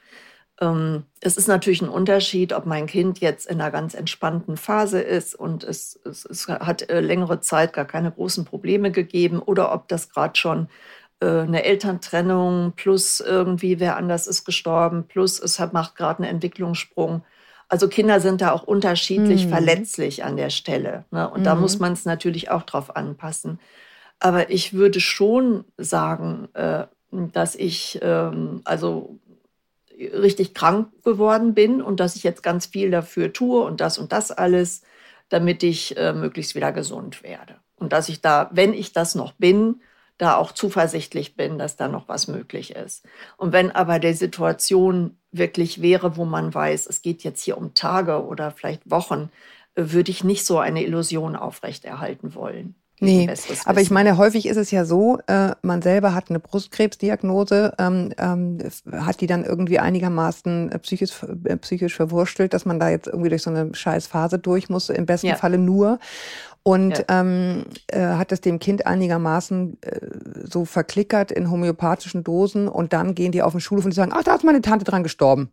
[0.60, 5.00] Ähm, es ist natürlich ein Unterschied, ob mein Kind jetzt in einer ganz entspannten Phase
[5.00, 9.72] ist und es, es, es hat äh, längere Zeit gar keine großen Probleme gegeben oder
[9.72, 10.68] ob das gerade schon
[11.20, 16.34] äh, eine Elterntrennung plus irgendwie wer anders ist gestorben plus es hat, macht gerade einen
[16.34, 17.22] Entwicklungssprung.
[17.68, 19.50] Also Kinder sind da auch unterschiedlich mhm.
[19.50, 21.04] verletzlich an der Stelle.
[21.10, 21.28] Ne?
[21.28, 21.44] Und mhm.
[21.44, 23.58] da muss man es natürlich auch drauf anpassen.
[24.20, 29.18] Aber ich würde schon sagen, äh, dass ich ähm, also
[29.98, 34.12] richtig krank geworden bin und dass ich jetzt ganz viel dafür tue und das und
[34.12, 34.82] das alles,
[35.28, 37.56] damit ich äh, möglichst wieder gesund werde.
[37.76, 39.80] Und dass ich da, wenn ich das noch bin,
[40.18, 43.04] da auch zuversichtlich bin, dass da noch was möglich ist.
[43.36, 47.74] Und wenn aber der Situation wirklich wäre, wo man weiß, es geht jetzt hier um
[47.74, 49.30] Tage oder vielleicht Wochen,
[49.74, 52.74] äh, würde ich nicht so eine Illusion aufrechterhalten wollen.
[52.98, 53.28] Nee,
[53.66, 58.12] aber ich meine, häufig ist es ja so, äh, man selber hat eine Brustkrebsdiagnose, ähm,
[58.16, 58.58] ähm,
[58.90, 63.28] hat die dann irgendwie einigermaßen äh, psychisch, äh, psychisch verwurstelt, dass man da jetzt irgendwie
[63.28, 65.36] durch so eine scheiß Phase durch muss, im besten ja.
[65.36, 65.98] Falle nur.
[66.62, 67.20] Und ja.
[67.20, 70.00] ähm, äh, hat es dem Kind einigermaßen äh,
[70.44, 74.24] so verklickert in homöopathischen Dosen und dann gehen die auf den Schulhof und sagen, ach,
[74.24, 75.50] da ist meine Tante dran gestorben.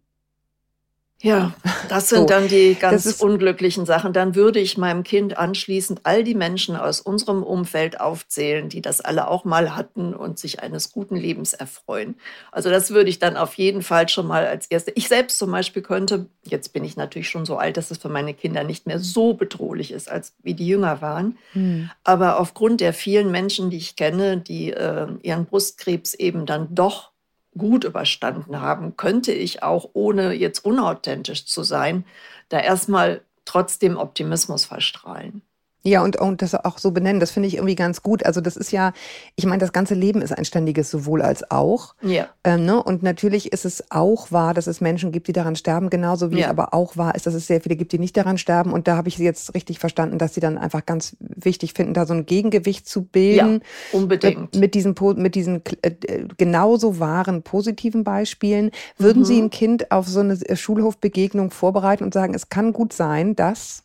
[1.23, 1.53] Ja,
[1.87, 4.11] das sind so, dann die ganz unglücklichen Sachen.
[4.11, 8.99] Dann würde ich meinem Kind anschließend all die Menschen aus unserem Umfeld aufzählen, die das
[8.99, 12.15] alle auch mal hatten und sich eines guten Lebens erfreuen.
[12.51, 14.91] Also das würde ich dann auf jeden Fall schon mal als erste.
[14.95, 18.09] Ich selbst zum Beispiel könnte, jetzt bin ich natürlich schon so alt, dass es für
[18.09, 21.37] meine Kinder nicht mehr so bedrohlich ist, als wie die jünger waren.
[21.53, 21.89] Hm.
[22.03, 27.12] Aber aufgrund der vielen Menschen, die ich kenne, die äh, ihren Brustkrebs eben dann doch
[27.57, 32.05] gut überstanden haben, könnte ich auch, ohne jetzt unauthentisch zu sein,
[32.49, 35.41] da erstmal trotzdem Optimismus verstrahlen.
[35.85, 38.25] Ja, und, und das auch so benennen, das finde ich irgendwie ganz gut.
[38.25, 38.93] Also das ist ja,
[39.35, 41.93] ich meine, das ganze Leben ist ein ständiges sowohl als auch.
[42.01, 42.29] Ja.
[42.45, 42.81] Ähm, ne?
[42.81, 46.37] Und natürlich ist es auch wahr, dass es Menschen gibt, die daran sterben, genauso wie
[46.39, 46.45] Ja.
[46.45, 48.71] es aber auch wahr ist, dass es sehr viele gibt, die nicht daran sterben.
[48.71, 51.93] Und da habe ich sie jetzt richtig verstanden, dass sie dann einfach ganz wichtig finden,
[51.93, 53.61] da so ein Gegengewicht zu bilden.
[53.91, 54.53] Unbedingt.
[54.53, 55.91] Mit, mit diesen, mit diesen äh,
[56.37, 58.71] genauso wahren positiven Beispielen.
[58.97, 59.47] Würden Sie Mhm.
[59.47, 63.83] ein Kind auf so eine Schulhofbegegnung vorbereiten und sagen, es kann gut sein, dass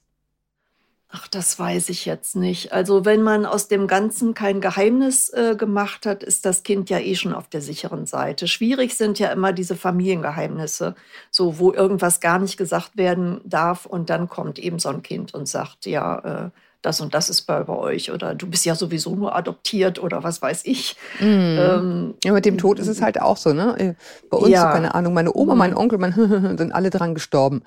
[1.11, 2.73] Ach, das weiß ich jetzt nicht.
[2.73, 6.99] Also wenn man aus dem Ganzen kein Geheimnis äh, gemacht hat, ist das Kind ja
[6.99, 8.47] eh schon auf der sicheren Seite.
[8.47, 10.95] Schwierig sind ja immer diese Familiengeheimnisse,
[11.31, 15.33] so wo irgendwas gar nicht gesagt werden darf und dann kommt eben so ein Kind
[15.33, 16.51] und sagt, ja, äh,
[16.83, 20.23] das und das ist bei, bei euch oder du bist ja sowieso nur adoptiert oder
[20.23, 20.95] was weiß ich.
[21.21, 23.75] Ähm, Ja, mit dem Tod ist es halt auch so, ne?
[23.79, 23.95] Äh,
[24.31, 24.61] Bei uns, Ja.
[24.63, 25.59] so, keine Ahnung, meine Oma, Mhm.
[25.59, 26.13] mein Onkel, mein
[26.59, 27.63] sind alle dran gestorben.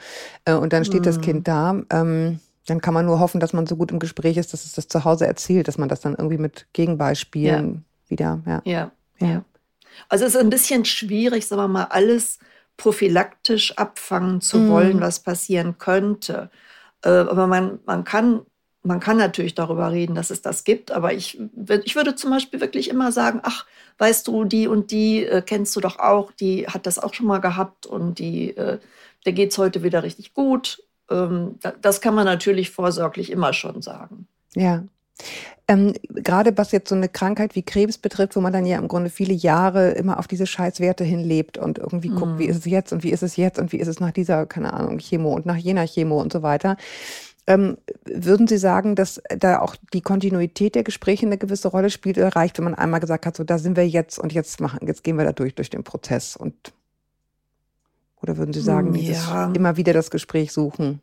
[0.45, 1.21] Äh, Und dann steht das Mhm.
[1.21, 1.82] Kind da.
[1.89, 4.74] Ähm, dann kann man nur hoffen, dass man so gut im Gespräch ist, dass es
[4.74, 8.62] das zu Hause erzählt, dass man das dann irgendwie mit Gegenbeispielen wieder, ja.
[8.65, 9.28] Ja, Ja.
[9.28, 9.45] ja.
[10.10, 12.39] Also es ist ein bisschen schwierig, sagen wir mal, alles
[12.78, 14.67] prophylaktisch abfangen zu Mhm.
[14.67, 16.50] wollen, was passieren könnte.
[17.04, 18.41] Äh, aber man, man, kann,
[18.84, 20.91] man kann natürlich darüber reden, dass es das gibt.
[20.91, 21.39] Aber ich,
[21.86, 23.65] ich würde zum Beispiel wirklich immer sagen, ach,
[23.97, 27.28] weißt du, die und die äh, kennst du doch auch, die hat das auch schon
[27.28, 28.80] mal gehabt und die, äh,
[29.26, 30.84] der geht es heute wieder richtig gut.
[31.12, 34.28] Ähm, da, das kann man natürlich vorsorglich immer schon sagen.
[34.56, 34.84] Ja.
[35.67, 38.88] Ähm, gerade was jetzt so eine Krankheit wie Krebs betrifft, wo man dann ja im
[38.88, 42.39] Grunde viele Jahre immer auf diese Scheißwerte hinlebt und irgendwie guckt, Mhm.
[42.39, 44.45] wie ist es jetzt und wie ist es jetzt und wie ist es nach dieser,
[44.47, 46.76] keine Ahnung, Chemo und nach jener Chemo und so weiter.
[47.47, 52.17] Ähm, würden Sie sagen, dass da auch die Kontinuität der Gespräche eine gewisse Rolle spielt
[52.17, 54.86] oder reicht, wenn man einmal gesagt hat, so da sind wir jetzt und jetzt machen,
[54.88, 56.54] jetzt gehen wir da durch, durch den Prozess und
[58.21, 59.51] oder würden Sie sagen, dieses Ja.
[59.53, 61.01] immer wieder das Gespräch suchen?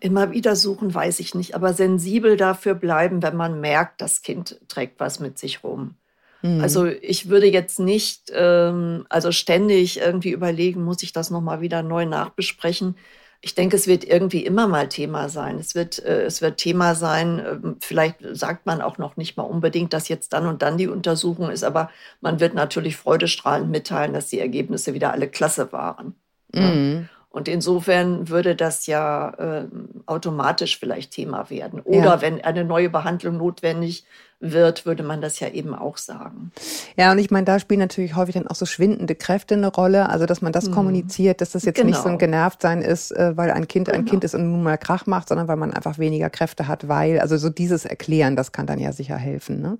[0.00, 4.60] Immer wieder suchen, weiß ich nicht, aber sensibel dafür bleiben, wenn man merkt, das Kind
[4.68, 5.94] trägt was mit sich rum.
[6.42, 6.60] Mhm.
[6.60, 11.82] Also ich würde jetzt nicht, ähm, also ständig irgendwie überlegen, muss ich das nochmal wieder
[11.82, 12.96] neu nachbesprechen.
[13.40, 15.58] Ich denke, es wird irgendwie immer mal Thema sein.
[15.58, 19.44] Es wird, äh, es wird Thema sein, ähm, vielleicht sagt man auch noch nicht mal
[19.44, 24.12] unbedingt, dass jetzt dann und dann die Untersuchung ist, aber man wird natürlich freudestrahlend mitteilen,
[24.12, 26.14] dass die Ergebnisse wieder alle klasse waren.
[26.52, 26.62] Ja.
[26.62, 27.08] Mhm.
[27.30, 31.80] Und insofern würde das ja ähm, automatisch vielleicht Thema werden.
[31.80, 32.20] Oder Ja.
[32.22, 34.04] wenn eine neue Behandlung notwendig
[34.40, 36.52] wird, würde man das ja eben auch sagen.
[36.96, 40.08] Ja, und ich meine, da spielen natürlich häufig dann auch so schwindende Kräfte eine Rolle.
[40.08, 40.74] Also, dass man das Mhm.
[40.74, 42.18] kommuniziert, dass das jetzt nicht so ein Genau.
[42.18, 44.10] Genervtsein ist, äh, weil ein Kind ein Genau.
[44.10, 47.18] Kind ist und nun mal Krach macht, sondern weil man einfach weniger Kräfte hat, weil,
[47.20, 49.60] also so dieses Erklären, das kann dann ja sicher helfen.
[49.60, 49.78] Ne?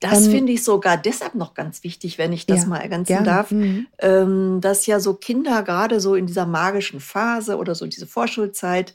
[0.00, 3.06] Das Ähm, finde ich sogar deshalb noch ganz wichtig, wenn ich das Ja, mal ergänzen
[3.06, 3.24] gerne.
[3.26, 3.86] darf, Mhm.
[4.00, 8.94] ähm, dass ja so Kinder gerade so in dieser magischen Phase oder so diese Vorschulzeit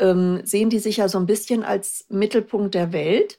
[0.00, 3.38] ähm, sehen die sich ja so ein bisschen als Mittelpunkt der Welt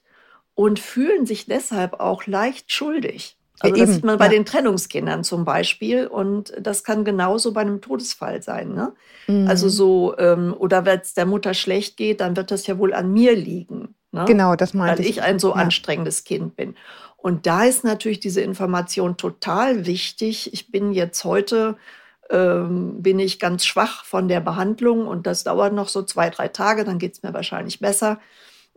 [0.60, 3.38] und fühlen sich deshalb auch leicht schuldig.
[3.62, 4.32] Also Ja, das sieht man bei ja.
[4.32, 8.74] den Trennungskindern zum Beispiel und das kann genauso bei einem Todesfall sein.
[8.74, 8.92] Ne?
[9.28, 9.48] Mhm.
[9.48, 12.94] Also so, ähm, oder wenn es der Mutter schlecht geht, dann wird das ja wohl
[12.94, 13.96] an mir liegen.
[14.12, 14.26] Ne?
[14.28, 15.12] Genau, das meinte weil ich.
[15.12, 15.56] ich ein so Ja.
[15.56, 16.76] anstrengendes Kind bin.
[17.16, 20.52] Und da ist natürlich diese Information total wichtig.
[20.52, 21.78] Ich bin jetzt heute,
[22.30, 26.50] ähm, bin ich ganz schwach von der Behandlung und das dauert noch so zwei, drei
[26.50, 28.20] Tage, dann geht es mir wahrscheinlich besser,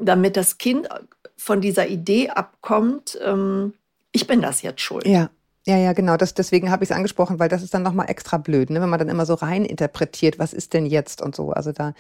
[0.05, 0.89] damit das Kind
[1.37, 3.75] von dieser Idee abkommt, ähm,
[4.13, 5.07] ich bin das jetzt schuld.
[5.07, 5.31] Ja.
[5.65, 6.17] Ja, ja, genau.
[6.17, 8.81] Das, deswegen habe ich es angesprochen, weil das ist dann nochmal extra blöd, ne?
[8.81, 11.51] wenn man dann immer so rein interpretiert, was ist denn jetzt und so.
[11.53, 11.95] Also da,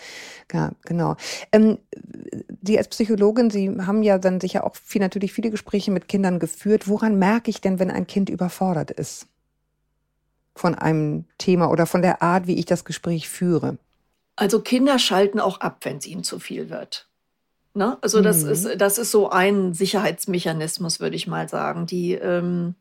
[0.52, 1.14] ja, genau.
[1.52, 1.78] Ähm,
[2.60, 6.40] Sie als Psychologin, Sie haben ja dann sicher auch viel, natürlich viele Gespräche mit Kindern
[6.40, 6.88] geführt.
[6.88, 9.28] Woran merke ich denn, wenn ein Kind überfordert ist?
[10.56, 13.78] Von einem Thema oder von der Art, wie ich das Gespräch führe?
[14.34, 17.08] Also Kinder schalten auch ab, wenn es ihnen zu viel wird.
[17.74, 17.96] Ne?
[18.02, 18.50] Also das, Mhm.
[18.50, 21.86] ist, das ist so ein Sicherheitsmechanismus, würde ich mal sagen.
[21.86, 22.74] Die, ähm,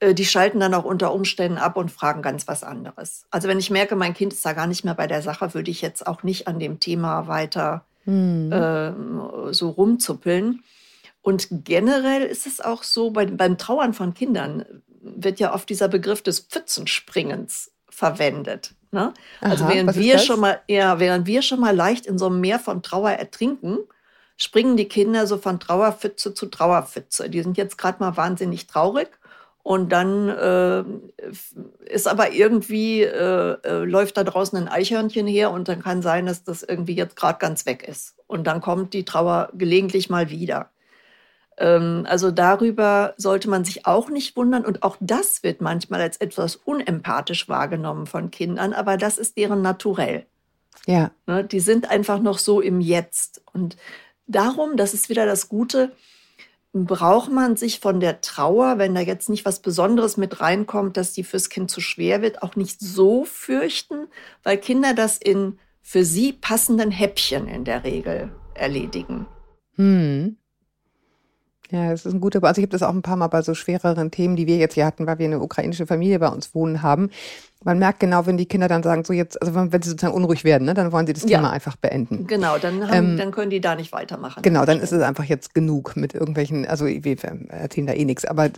[0.00, 3.26] äh, die schalten dann auch unter Umständen ab und fragen ganz was anderes.
[3.30, 5.70] Also wenn ich merke, mein Kind ist da gar nicht mehr bei der Sache, würde
[5.70, 8.50] ich jetzt auch nicht an dem Thema weiter Mhm.
[8.52, 10.64] ähm, so rumzuppeln.
[11.20, 14.64] Und generell ist es auch so, bei, beim Trauern von Kindern
[15.02, 18.74] wird ja oft dieser Begriff des Pfützenspringens verwendet.
[18.90, 19.14] Ne?
[19.40, 20.24] Also Aha, während wir das?
[20.26, 23.78] schon mal, ja, während wir schon mal leicht in so einem Meer von Trauer ertrinken,
[24.36, 27.30] springen die Kinder so von Trauerpfütze zu Trauerpfütze.
[27.30, 29.08] Die sind jetzt gerade mal wahnsinnig traurig.
[29.64, 30.82] Und dann äh,
[31.84, 36.26] ist aber irgendwie, äh, äh, läuft da draußen ein Eichhörnchen her und dann kann sein,
[36.26, 38.16] dass das irgendwie jetzt gerade ganz weg ist.
[38.26, 40.70] Und dann kommt die Trauer gelegentlich mal wieder.
[41.58, 44.64] Ähm, also darüber sollte man sich auch nicht wundern.
[44.64, 49.62] Und auch das wird manchmal als etwas unempathisch wahrgenommen von Kindern, aber das ist deren
[49.62, 50.26] Naturell.
[50.86, 51.12] Ja.
[51.26, 51.44] Ne?
[51.44, 53.42] Die sind einfach noch so im Jetzt.
[53.52, 53.76] Und
[54.32, 55.92] darum, das ist wieder das Gute,
[56.72, 61.12] braucht man sich von der Trauer, wenn da jetzt nicht was Besonderes mit reinkommt, dass
[61.12, 64.08] die fürs Kind zu schwer wird, auch nicht so fürchten,
[64.42, 69.26] weil Kinder das in für sie passenden Häppchen in der Regel erledigen.
[69.74, 70.36] Hm.
[71.72, 73.54] Ja, das ist ein guter, also ich habe das auch ein paar Mal bei so
[73.54, 76.82] schwereren Themen, die wir jetzt hier hatten, weil wir eine ukrainische Familie bei uns wohnen
[76.82, 77.08] haben,
[77.64, 80.44] man merkt genau, wenn die Kinder dann sagen, so jetzt, also wenn sie sozusagen unruhig
[80.44, 81.38] werden, ne, dann wollen sie das ja.
[81.38, 82.26] Thema einfach beenden.
[82.26, 84.42] Genau, dann, haben, ähm, dann können die da nicht weitermachen.
[84.42, 87.16] Genau, dann ist es einfach jetzt genug mit irgendwelchen, also wir
[87.48, 88.50] erzählen da eh nichts, aber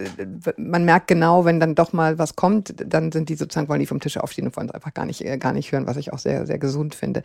[0.57, 3.87] man merkt genau, wenn dann doch mal was kommt, dann sind die sozusagen, wollen die
[3.87, 6.12] vom Tisch aufstehen und wollen es einfach gar nicht, äh, gar nicht hören, was ich
[6.12, 7.22] auch sehr, sehr gesund finde.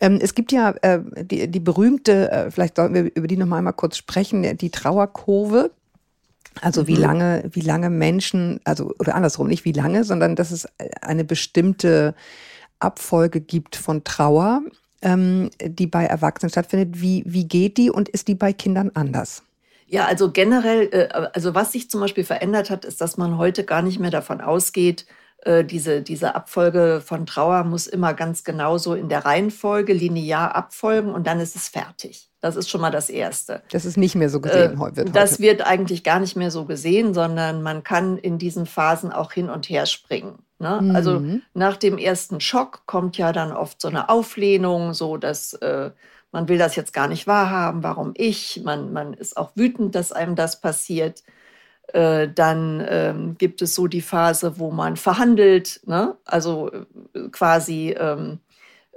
[0.00, 3.46] Ähm, es gibt ja äh, die, die berühmte, äh, vielleicht sollten wir über die noch
[3.46, 5.70] mal kurz sprechen, die Trauerkurve.
[6.62, 7.00] Also wie mhm.
[7.00, 10.66] lange, wie lange Menschen, also oder andersrum, nicht wie lange, sondern dass es
[11.02, 12.14] eine bestimmte
[12.78, 14.62] Abfolge gibt von Trauer,
[15.02, 17.00] ähm, die bei Erwachsenen stattfindet.
[17.00, 19.42] Wie, wie geht die und ist die bei Kindern anders?
[19.86, 23.64] Ja, also generell, äh, also was sich zum Beispiel verändert hat, ist, dass man heute
[23.64, 25.06] gar nicht mehr davon ausgeht,
[25.46, 31.12] äh, diese, diese Abfolge von Trauer muss immer ganz genauso in der Reihenfolge linear abfolgen
[31.12, 32.30] und dann ist es fertig.
[32.40, 33.62] Das ist schon mal das Erste.
[33.70, 35.14] Das ist nicht mehr so gesehen äh, wird.
[35.14, 35.42] Das heute.
[35.42, 39.48] wird eigentlich gar nicht mehr so gesehen, sondern man kann in diesen Phasen auch hin
[39.48, 40.40] und her springen.
[40.58, 40.80] Ne?
[40.82, 40.96] Mhm.
[40.96, 41.22] Also
[41.54, 45.90] nach dem ersten Schock kommt ja dann oft so eine Auflehnung, so dass äh,
[46.32, 48.62] man will das jetzt gar nicht wahrhaben, warum ich.
[48.64, 51.22] Man, man ist auch wütend, dass einem das passiert.
[51.92, 56.16] Äh, dann ähm, gibt es so die Phase, wo man verhandelt, ne?
[56.24, 58.40] also äh, quasi, ähm,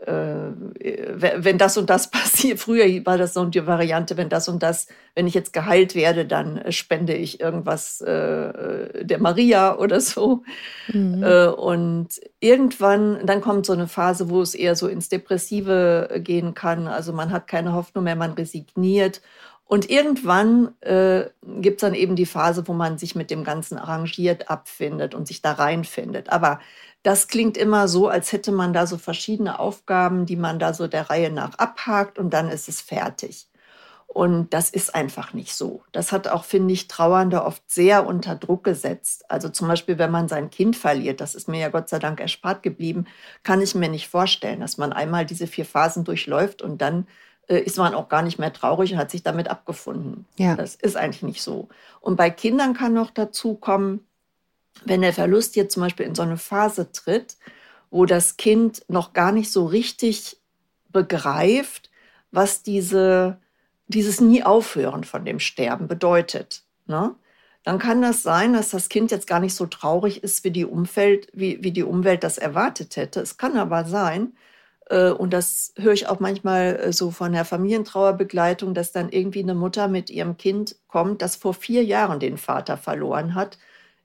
[0.06, 0.52] äh,
[1.38, 2.60] wenn das und das passiert.
[2.60, 6.26] Früher war das so die Variante, wenn das und das, wenn ich jetzt geheilt werde,
[6.26, 10.44] dann spende ich irgendwas äh, der Maria oder so.
[10.92, 11.22] Mhm.
[11.22, 12.08] Äh, und
[12.40, 16.88] irgendwann, dann kommt so eine Phase, wo es eher so ins Depressive gehen kann.
[16.88, 19.22] Also man hat keine Hoffnung mehr, man resigniert.
[19.70, 21.30] Und irgendwann äh,
[21.62, 25.28] gibt es dann eben die Phase, wo man sich mit dem Ganzen arrangiert, abfindet und
[25.28, 26.32] sich da reinfindet.
[26.32, 26.60] Aber
[27.04, 30.88] das klingt immer so, als hätte man da so verschiedene Aufgaben, die man da so
[30.88, 33.48] der Reihe nach abhakt und dann ist es fertig.
[34.08, 35.84] Und das ist einfach nicht so.
[35.92, 39.24] Das hat auch, finde ich, Trauernde oft sehr unter Druck gesetzt.
[39.30, 42.20] Also zum Beispiel, wenn man sein Kind verliert, das ist mir ja Gott sei Dank
[42.20, 43.06] erspart geblieben,
[43.44, 47.06] kann ich mir nicht vorstellen, dass man einmal diese vier Phasen durchläuft und dann
[47.58, 50.26] ist man auch gar nicht mehr traurig und hat sich damit abgefunden.
[50.38, 50.56] Ja.
[50.56, 51.68] Das ist eigentlich nicht so.
[52.00, 54.06] Und bei Kindern kann noch dazu kommen,
[54.86, 57.38] wenn der Verlust jetzt zum Beispiel in so eine Phase tritt,
[57.90, 60.38] wo das Kind noch gar nicht so richtig
[60.90, 61.90] begreift,
[62.32, 63.40] was diese,
[63.88, 66.62] dieses nie aufhören von dem Sterben bedeutet.
[66.86, 67.16] Ne?
[67.64, 70.66] Dann kann das sein, dass das Kind jetzt gar nicht so traurig ist, wie die,
[70.66, 73.20] Umfeld, wie, wie die Umwelt das erwartet hätte.
[73.22, 74.49] Es kann aber sein, äh,
[75.12, 79.56] und das höre ich auch manchmal äh, so von der Familientrauerbegleitung, dass dann irgendwie eine
[79.56, 83.58] Mutter mit ihrem Kind kommt, das vor vier Jahren den Vater verloren hat,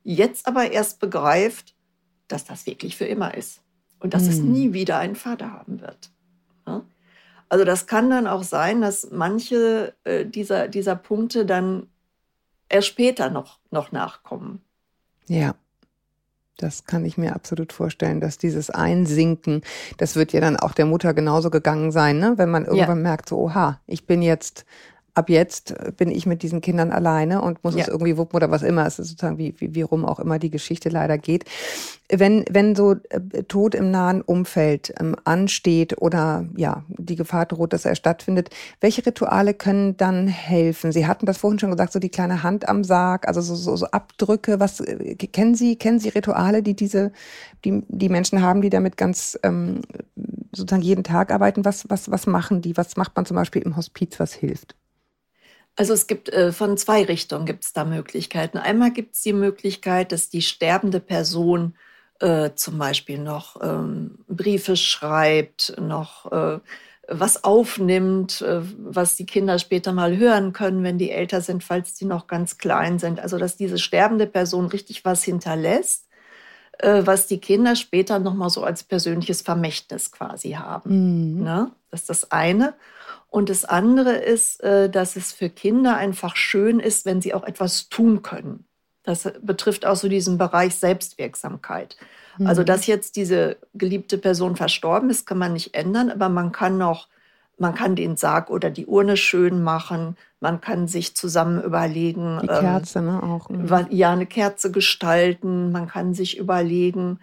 [0.02, 1.74] jetzt aber erst begreift,
[2.28, 3.60] dass das wirklich für immer ist
[4.00, 4.28] und dass mhm.
[4.28, 4.52] es hm.
[4.52, 6.10] nie wieder einen Vater haben wird.
[7.54, 11.88] Also das kann dann auch sein, dass manche äh, dieser, dieser Punkte dann
[12.68, 14.60] erst später noch, noch nachkommen.
[15.28, 15.54] Ja.
[16.56, 19.62] Das kann ich mir absolut vorstellen, dass dieses Einsinken,
[19.98, 22.34] das wird ja dann auch der Mutter genauso gegangen sein, ne?
[22.36, 23.02] wenn man irgendwann ja.
[23.02, 24.64] merkt, so, oha, ich bin jetzt
[25.14, 27.82] ab jetzt bin ich mit diesen Kindern alleine und muss ja.
[27.82, 28.86] es irgendwie wuppen oder was immer.
[28.86, 31.44] Es ist sozusagen, wie, wie, wie rum auch immer die Geschichte leider geht.
[32.10, 37.72] Wenn, wenn so äh, Tod im nahen Umfeld ähm, ansteht oder ja, die Gefahr droht,
[37.72, 38.50] dass er stattfindet,
[38.80, 40.90] welche Rituale können dann helfen?
[40.90, 43.76] Sie hatten das vorhin schon gesagt, so die kleine Hand am Sarg, also so, so,
[43.76, 44.58] so Abdrücke.
[44.58, 47.12] Was äh, kennen Sie, kennen Sie Rituale, die diese,
[47.64, 49.82] die, die Menschen haben, die damit ganz ähm,
[50.52, 51.64] sozusagen jeden Tag arbeiten?
[51.64, 52.76] Was, was, was machen die?
[52.76, 54.74] Was macht man zum Beispiel im Hospiz, was hilft?
[55.76, 58.58] Also es gibt äh, von zwei Richtungen gibt es da Möglichkeiten.
[58.58, 61.74] Einmal gibt es die Möglichkeit, dass die sterbende Person
[62.20, 66.60] äh, zum Beispiel noch ähm, Briefe schreibt, noch äh,
[67.08, 71.94] was aufnimmt, äh, was die Kinder später mal hören können, wenn die älter sind, falls
[71.94, 73.18] die noch ganz klein sind.
[73.18, 76.03] Also dass diese sterbende Person richtig was hinterlässt,
[76.82, 81.36] was die Kinder später noch mal so als persönliches Vermächtnis quasi haben.
[81.36, 81.44] Mhm.
[81.44, 81.70] Ne?
[81.90, 82.74] Das ist das eine.
[83.28, 87.44] Und das andere ist, äh, dass es für Kinder einfach schön ist, wenn sie auch
[87.44, 88.64] etwas tun können.
[89.02, 91.96] Das betrifft auch so diesen Bereich Selbstwirksamkeit.
[91.98, 92.46] Also, mhm.
[92.48, 96.78] Also, dass jetzt diese geliebte Person verstorben ist, kann man nicht ändern, aber man kann
[96.78, 97.08] noch,
[97.58, 100.16] man kann den Sarg oder die Urne schön machen.
[100.40, 102.40] Man kann sich zusammen überlegen.
[102.42, 103.48] Die Kerze, ähm, ne, auch.
[103.48, 103.86] Mhm.
[103.90, 105.72] Ja, eine Kerze gestalten.
[105.72, 107.20] Man kann sich überlegen,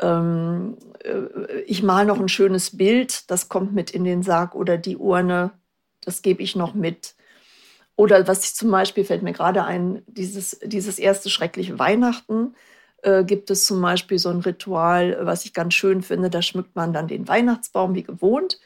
[0.00, 4.78] ähm, äh, ich mal noch ein schönes Bild, das kommt mit in den Sarg oder
[4.78, 5.50] die Urne.
[6.04, 7.14] Das gebe ich noch mit.
[7.96, 12.54] Oder was ich zum Beispiel, fällt mir gerade ein, dieses, dieses erste schreckliche Weihnachten
[13.02, 16.30] äh, gibt es zum Beispiel so ein Ritual, was ich ganz schön finde.
[16.30, 18.60] Da schmückt man dann den Weihnachtsbaum wie gewohnt.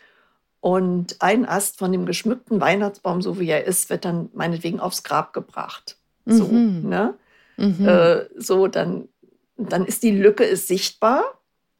[0.62, 5.02] Und ein Ast von dem geschmückten Weihnachtsbaum, so wie er ist, wird dann meinetwegen aufs
[5.02, 5.96] Grab gebracht.
[6.24, 6.88] So, mhm.
[6.88, 7.14] ne?
[7.56, 7.88] Mhm.
[7.88, 9.08] Äh, so, dann,
[9.56, 11.24] dann ist die Lücke ist sichtbar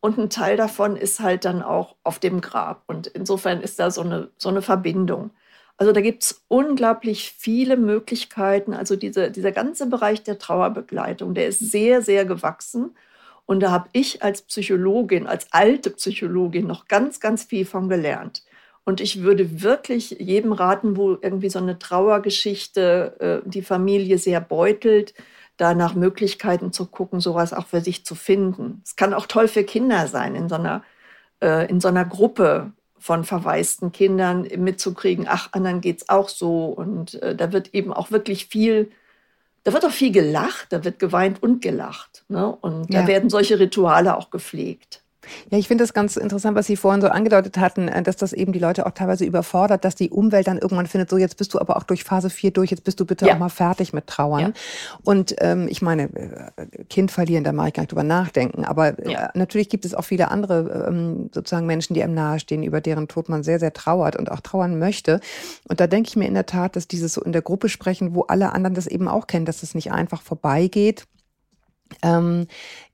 [0.01, 2.83] und ein Teil davon ist halt dann auch auf dem Grab.
[2.89, 5.31] Und insofern ist da so eine, so eine Verbindung.
[5.77, 8.75] Also da gibt es unglaublich viele Möglichkeiten.
[8.75, 12.97] Also diese, dieser ganze Bereich der Trauerbegleitung, der ist sehr, sehr gewachsen.
[13.47, 18.43] Und da habe ich als Psychologin, als alte Psychologin noch ganz, ganz viel von gelernt.
[18.85, 24.41] Und ich würde wirklich jedem raten, wo irgendwie so eine Trauergeschichte äh, die Familie sehr
[24.41, 25.15] beutelt,
[25.57, 28.83] da nach Möglichkeiten zu gucken, sowas auch für sich zu finden.
[28.85, 30.83] Es kann auch toll für Kinder sein, in so einer,
[31.41, 36.67] äh, in so einer Gruppe von verwaisten Kindern mitzukriegen, ach, anderen geht es auch so.
[36.67, 38.91] Und äh, da wird eben auch wirklich viel,
[39.65, 42.25] da wird auch viel gelacht, da wird geweint und gelacht.
[42.29, 42.47] Ne?
[42.47, 43.03] Und ja.
[43.03, 45.02] da werden solche Rituale auch gepflegt.
[45.51, 48.33] Ja, ich finde das ganz interessant, was Sie vorhin so angedeutet hatten, äh, dass das
[48.33, 51.55] eben die Leute auch teilweise überfordert, dass die Umwelt dann irgendwann findet, so jetzt bist
[51.55, 53.35] du aber auch durch Phase 4 durch, jetzt bist du bitte ja.
[53.35, 54.41] auch mal fertig mit Trauern.
[54.41, 54.53] Ja.
[55.05, 58.65] Und ähm, ich meine, äh, Kind verlieren, da mache ich gar nicht drüber nachdenken.
[58.65, 59.31] Aber äh, ja.
[59.35, 63.29] natürlich gibt es auch viele andere ähm, sozusagen Menschen, die einem nahestehen, über deren Tod
[63.29, 65.21] man sehr, sehr trauert und auch trauern möchte.
[65.69, 68.15] Und da denke ich mir in der Tat, dass dieses so in der Gruppe sprechen,
[68.15, 71.07] wo alle anderen das eben auch kennen, dass es das nicht einfach vorbeigeht
[72.03, 72.47] ähm,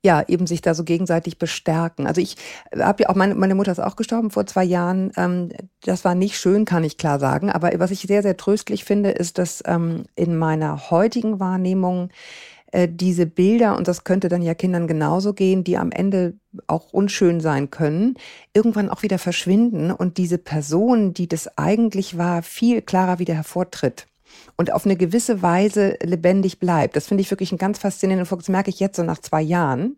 [0.04, 2.06] ja, eben sich da so gegenseitig bestärken.
[2.06, 2.36] Also ich
[2.76, 5.12] habe ja auch, meine, meine Mutter ist auch gestorben vor zwei Jahren.
[5.16, 5.50] Ähm,
[5.82, 7.50] das war nicht schön, kann ich klar sagen.
[7.50, 12.10] Aber was ich sehr, sehr tröstlich finde, ist, dass ähm, in meiner heutigen Wahrnehmung
[12.72, 16.34] äh, diese Bilder, und das könnte dann ja Kindern genauso gehen, die am Ende
[16.66, 18.16] auch unschön sein können,
[18.52, 24.06] irgendwann auch wieder verschwinden und diese Person, die das eigentlich war, viel klarer wieder hervortritt
[24.58, 26.96] und auf eine gewisse Weise lebendig bleibt.
[26.96, 28.46] Das finde ich wirklich ein ganz faszinierenden Fokus.
[28.46, 29.96] Das merke ich jetzt so nach zwei Jahren.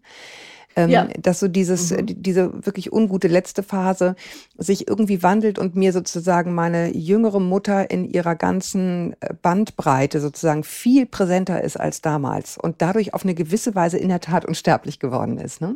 [0.76, 1.08] Ähm, ja.
[1.20, 2.06] dass so dieses, mhm.
[2.22, 4.14] diese wirklich ungute letzte Phase
[4.56, 10.62] sich irgendwie wandelt und mir sozusagen meine jüngere Mutter in ihrer ganzen äh, Bandbreite sozusagen
[10.62, 15.00] viel präsenter ist als damals und dadurch auf eine gewisse Weise in der Tat unsterblich
[15.00, 15.60] geworden ist.
[15.60, 15.74] Ne?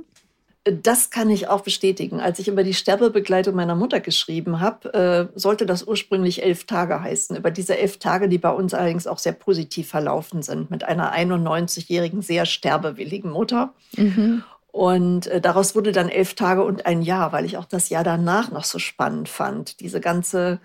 [0.64, 2.20] Das kann ich auch bestätigen.
[2.20, 4.94] Als ich über die Sterbebegleitung meiner Mutter geschrieben habe,
[5.34, 7.36] äh, sollte das ursprünglich elf Tage heißen.
[7.36, 11.14] Über diese elf Tage, die bei uns allerdings auch sehr positiv verlaufen sind, mit einer
[11.14, 13.74] 91-jährigen, sehr sterbewilligen Mutter.
[13.96, 14.42] Mhm.
[14.74, 18.02] Und äh, daraus wurde dann elf Tage und ein Jahr, weil ich auch das Jahr
[18.02, 19.80] danach noch so spannend fand.
[19.80, 20.60] Diese ganze,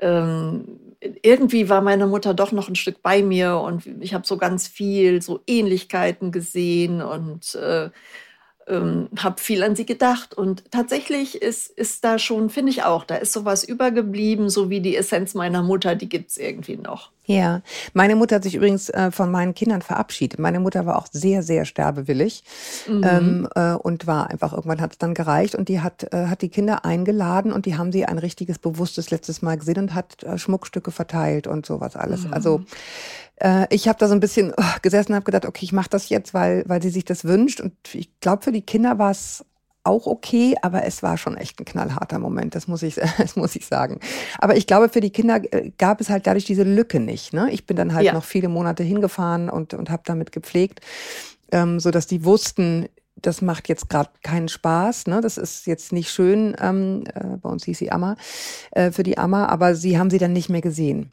[0.00, 0.78] ähm,
[1.22, 4.68] irgendwie war meine Mutter doch noch ein Stück bei mir und ich habe so ganz
[4.68, 7.90] viel so Ähnlichkeiten gesehen und äh,
[8.70, 10.34] ähm, habe viel an sie gedacht.
[10.34, 14.80] Und tatsächlich ist, ist da schon, finde ich auch, da ist sowas übergeblieben, so wie
[14.80, 17.10] die Essenz meiner Mutter, die gibt es irgendwie noch.
[17.26, 17.62] Ja,
[17.92, 20.40] meine Mutter hat sich übrigens äh, von meinen Kindern verabschiedet.
[20.40, 22.42] Meine Mutter war auch sehr, sehr sterbewillig
[22.88, 23.04] mhm.
[23.04, 26.42] ähm, äh, und war einfach, irgendwann hat es dann gereicht und die hat, äh, hat
[26.42, 30.24] die Kinder eingeladen und die haben sie ein richtiges, bewusstes letztes Mal gesehen und hat
[30.24, 32.24] äh, Schmuckstücke verteilt und sowas alles.
[32.24, 32.32] Mhm.
[32.32, 32.64] Also
[33.40, 35.90] äh, ich habe da so ein bisschen oh, gesessen und habe gedacht, okay, ich mache
[35.90, 37.60] das jetzt, weil, weil sie sich das wünscht.
[37.60, 39.44] Und ich glaube, für die Kinder war es
[39.82, 43.56] auch okay, aber es war schon echt ein knallharter Moment, das muss ich, das muss
[43.56, 44.00] ich sagen.
[44.38, 47.32] Aber ich glaube, für die Kinder äh, gab es halt dadurch diese Lücke nicht.
[47.32, 47.50] Ne?
[47.50, 48.12] Ich bin dann halt ja.
[48.12, 50.80] noch viele Monate hingefahren und, und habe damit gepflegt,
[51.50, 55.06] ähm, so dass die wussten, das macht jetzt gerade keinen Spaß.
[55.06, 55.20] Ne?
[55.20, 56.56] Das ist jetzt nicht schön.
[56.60, 58.16] Ähm, äh, bei uns hieß sie Amma,
[58.70, 61.12] äh, für die Amma, aber sie haben sie dann nicht mehr gesehen.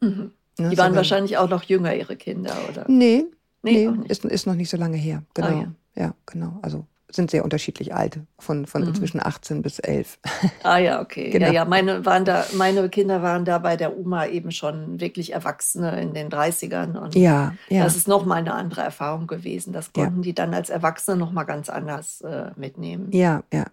[0.00, 0.32] Mhm.
[0.58, 2.84] Ne, die waren so wahrscheinlich auch noch jünger, ihre Kinder, oder?
[2.88, 3.26] Nee,
[3.62, 5.22] nee, nee ist, ist noch nicht so lange her.
[5.34, 5.48] Genau.
[5.48, 6.02] Ah, ja.
[6.02, 6.14] ja.
[6.26, 6.58] genau.
[6.62, 6.86] Also
[7.16, 8.94] sind sehr unterschiedlich alt, von, von mhm.
[8.94, 10.18] zwischen 18 bis 11.
[10.62, 11.30] Ah ja, okay.
[11.30, 11.46] Genau.
[11.46, 15.32] Ja, ja, meine, waren da, meine Kinder waren da bei der Oma eben schon wirklich
[15.32, 16.98] Erwachsene in den 30ern.
[16.98, 17.84] Und ja, ja.
[17.84, 19.72] das ist nochmal eine andere Erfahrung gewesen.
[19.72, 20.22] Das konnten ja.
[20.22, 23.08] die dann als Erwachsene nochmal ganz anders äh, mitnehmen.
[23.12, 23.66] Ja, ja.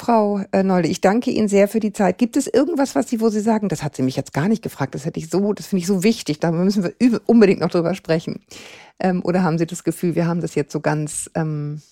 [0.00, 2.16] Frau äh, Nolde, ich danke Ihnen sehr für die Zeit.
[2.16, 4.62] Gibt es irgendwas, was Sie, wo Sie sagen, das hat sie mich jetzt gar nicht
[4.62, 7.68] gefragt, das hätte ich so, das finde ich so wichtig, da müssen wir unbedingt noch
[7.68, 8.40] drüber sprechen.
[8.98, 11.82] Ähm, oder haben Sie das Gefühl, wir haben das jetzt so ganz, ähm,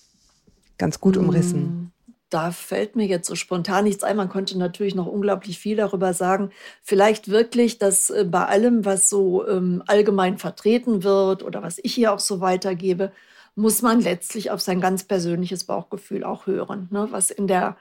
[0.79, 1.61] ganz gut umrissen?
[1.61, 1.91] Mm,
[2.31, 4.17] da fällt mir jetzt so spontan nichts ein.
[4.17, 6.49] Man könnte natürlich noch unglaublich viel darüber sagen.
[6.81, 11.93] Vielleicht wirklich, dass äh, bei allem, was so ähm, allgemein vertreten wird oder was ich
[11.93, 13.11] hier auch so weitergebe,
[13.53, 17.07] muss man letztlich auf sein ganz persönliches Bauchgefühl auch hören, ne?
[17.11, 17.77] was in der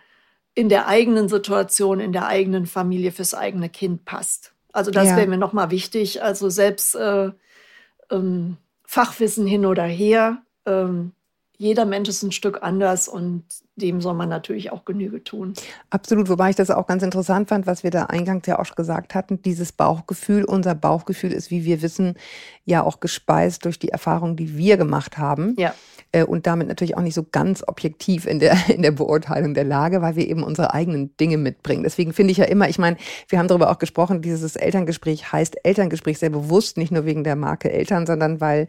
[0.55, 4.53] in der eigenen Situation, in der eigenen Familie fürs eigene Kind passt.
[4.73, 5.17] Also das ja.
[5.17, 6.23] wäre mir nochmal wichtig.
[6.23, 7.31] Also selbst äh,
[8.11, 11.13] ähm, Fachwissen hin oder her, ähm,
[11.57, 13.45] jeder Mensch ist ein Stück anders und
[13.79, 15.55] dem soll man natürlich auch Genüge tun.
[15.91, 19.15] Absolut, wobei ich das auch ganz interessant fand, was wir da eingangs ja auch gesagt
[19.15, 22.15] hatten, dieses Bauchgefühl, unser Bauchgefühl ist, wie wir wissen,
[22.65, 25.55] ja auch gespeist durch die Erfahrungen, die wir gemacht haben.
[25.59, 25.75] Ja.
[26.13, 29.65] Äh, und damit natürlich auch nicht so ganz objektiv in der, in der Beurteilung der
[29.65, 31.83] Lage, weil wir eben unsere eigenen Dinge mitbringen.
[31.83, 32.97] Deswegen finde ich ja immer, ich meine,
[33.29, 37.37] wir haben darüber auch gesprochen, dieses Elterngespräch heißt Elterngespräch sehr bewusst, nicht nur wegen der
[37.37, 38.69] Marke Eltern, sondern weil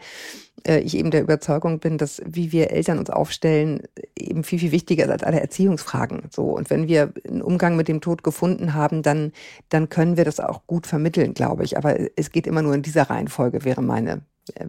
[0.67, 3.83] äh, ich eben der Überzeugung bin, dass wie wir Eltern uns aufstellen,
[4.17, 6.23] eben viel, viel wichtiger ist als alle Erziehungsfragen.
[6.31, 6.43] So.
[6.43, 9.31] Und wenn wir einen Umgang mit dem Tod gefunden haben, dann,
[9.69, 11.77] dann können wir das auch gut vermitteln, glaube ich.
[11.77, 14.21] Aber es geht immer nur in dieser Reihenfolge, wäre meine,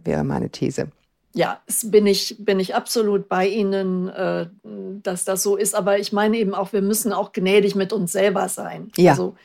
[0.04, 0.88] wäre meine These
[1.32, 4.48] ja, bin ich, bin ich absolut bei Ihnen, äh,
[5.02, 5.76] dass das so ist.
[5.76, 8.90] Aber ich meine eben auch, wir müssen auch gnädig mit uns selber sein.
[8.96, 9.12] Ja.
[9.12, 9.36] Also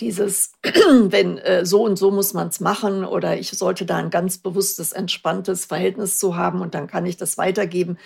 [0.00, 4.10] dieses, wenn äh, so und so muss man es machen oder ich sollte da ein
[4.10, 7.96] ganz bewusstes, entspanntes Verhältnis zu haben und dann kann ich das weitergeben.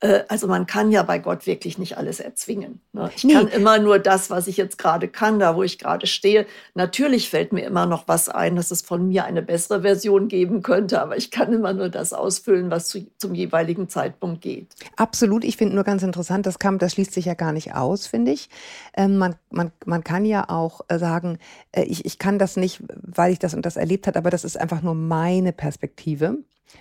[0.00, 2.80] Äh, also man kann ja bei Gott wirklich nicht alles erzwingen.
[2.92, 3.10] Ne?
[3.16, 3.32] Ich nee.
[3.32, 6.46] kann immer nur das, was ich jetzt gerade kann, da wo ich gerade stehe.
[6.74, 10.62] Natürlich fällt mir immer noch was ein, dass es von mir eine bessere Version geben
[10.62, 14.74] könnte, aber ich kann immer nur das ausfüllen, was zu, zum jeweiligen Zeitpunkt geht.
[14.96, 15.44] Absolut.
[15.44, 18.32] Ich finde nur ganz interessant, das, kam, das schließt sich ja gar nicht aus, finde
[18.32, 18.48] ich.
[18.96, 21.38] Ähm, man, man, man kann ja auch äh, sagen,
[21.72, 24.44] äh, ich, ich kann das nicht, weil ich das und das erlebt habe, aber das
[24.44, 26.38] ist einfach nur meine Perspektive.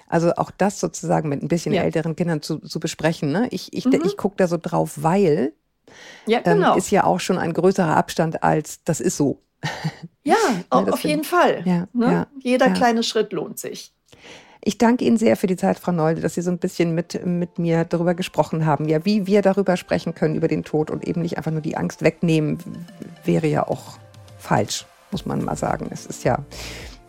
[0.07, 1.83] Also auch das sozusagen mit ein bisschen ja.
[1.83, 3.31] älteren Kindern zu, zu besprechen.
[3.31, 3.47] Ne?
[3.51, 4.01] Ich, ich, mhm.
[4.05, 5.53] ich gucke da so drauf, weil
[6.25, 6.73] ja, genau.
[6.73, 9.41] ähm, ist ja auch schon ein größerer Abstand als das ist so.
[10.23, 10.35] Ja,
[10.73, 11.61] ja auf jeden Fall.
[11.63, 12.27] Ja, ne?
[12.41, 13.93] Jeder kleine Schritt lohnt sich.
[14.61, 17.25] Ich danke Ihnen sehr für die Zeit, Frau Nolde, dass Sie so ein bisschen mit,
[17.25, 18.89] mit mir darüber gesprochen haben.
[18.89, 21.77] Ja, wie wir darüber sprechen können, über den Tod und eben nicht einfach nur die
[21.77, 22.57] Angst wegnehmen,
[23.23, 23.97] wäre ja auch
[24.37, 25.87] falsch, muss man mal sagen.
[25.91, 26.43] Es ist ja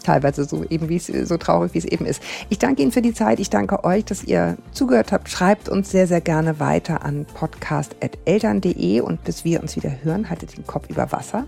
[0.03, 2.23] teilweise so eben wie es so traurig wie es eben ist.
[2.49, 3.41] Ich danke Ihnen für die Zeit.
[3.41, 5.29] Ich danke euch, dass ihr zugehört habt.
[5.29, 10.57] Schreibt uns sehr sehr gerne weiter an podcast@eltern.de und bis wir uns wieder hören, haltet
[10.57, 11.47] den Kopf über Wasser.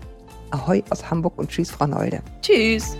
[0.51, 2.21] Ahoi aus Hamburg und tschüss Frau Nolde.
[2.41, 2.97] Tschüss.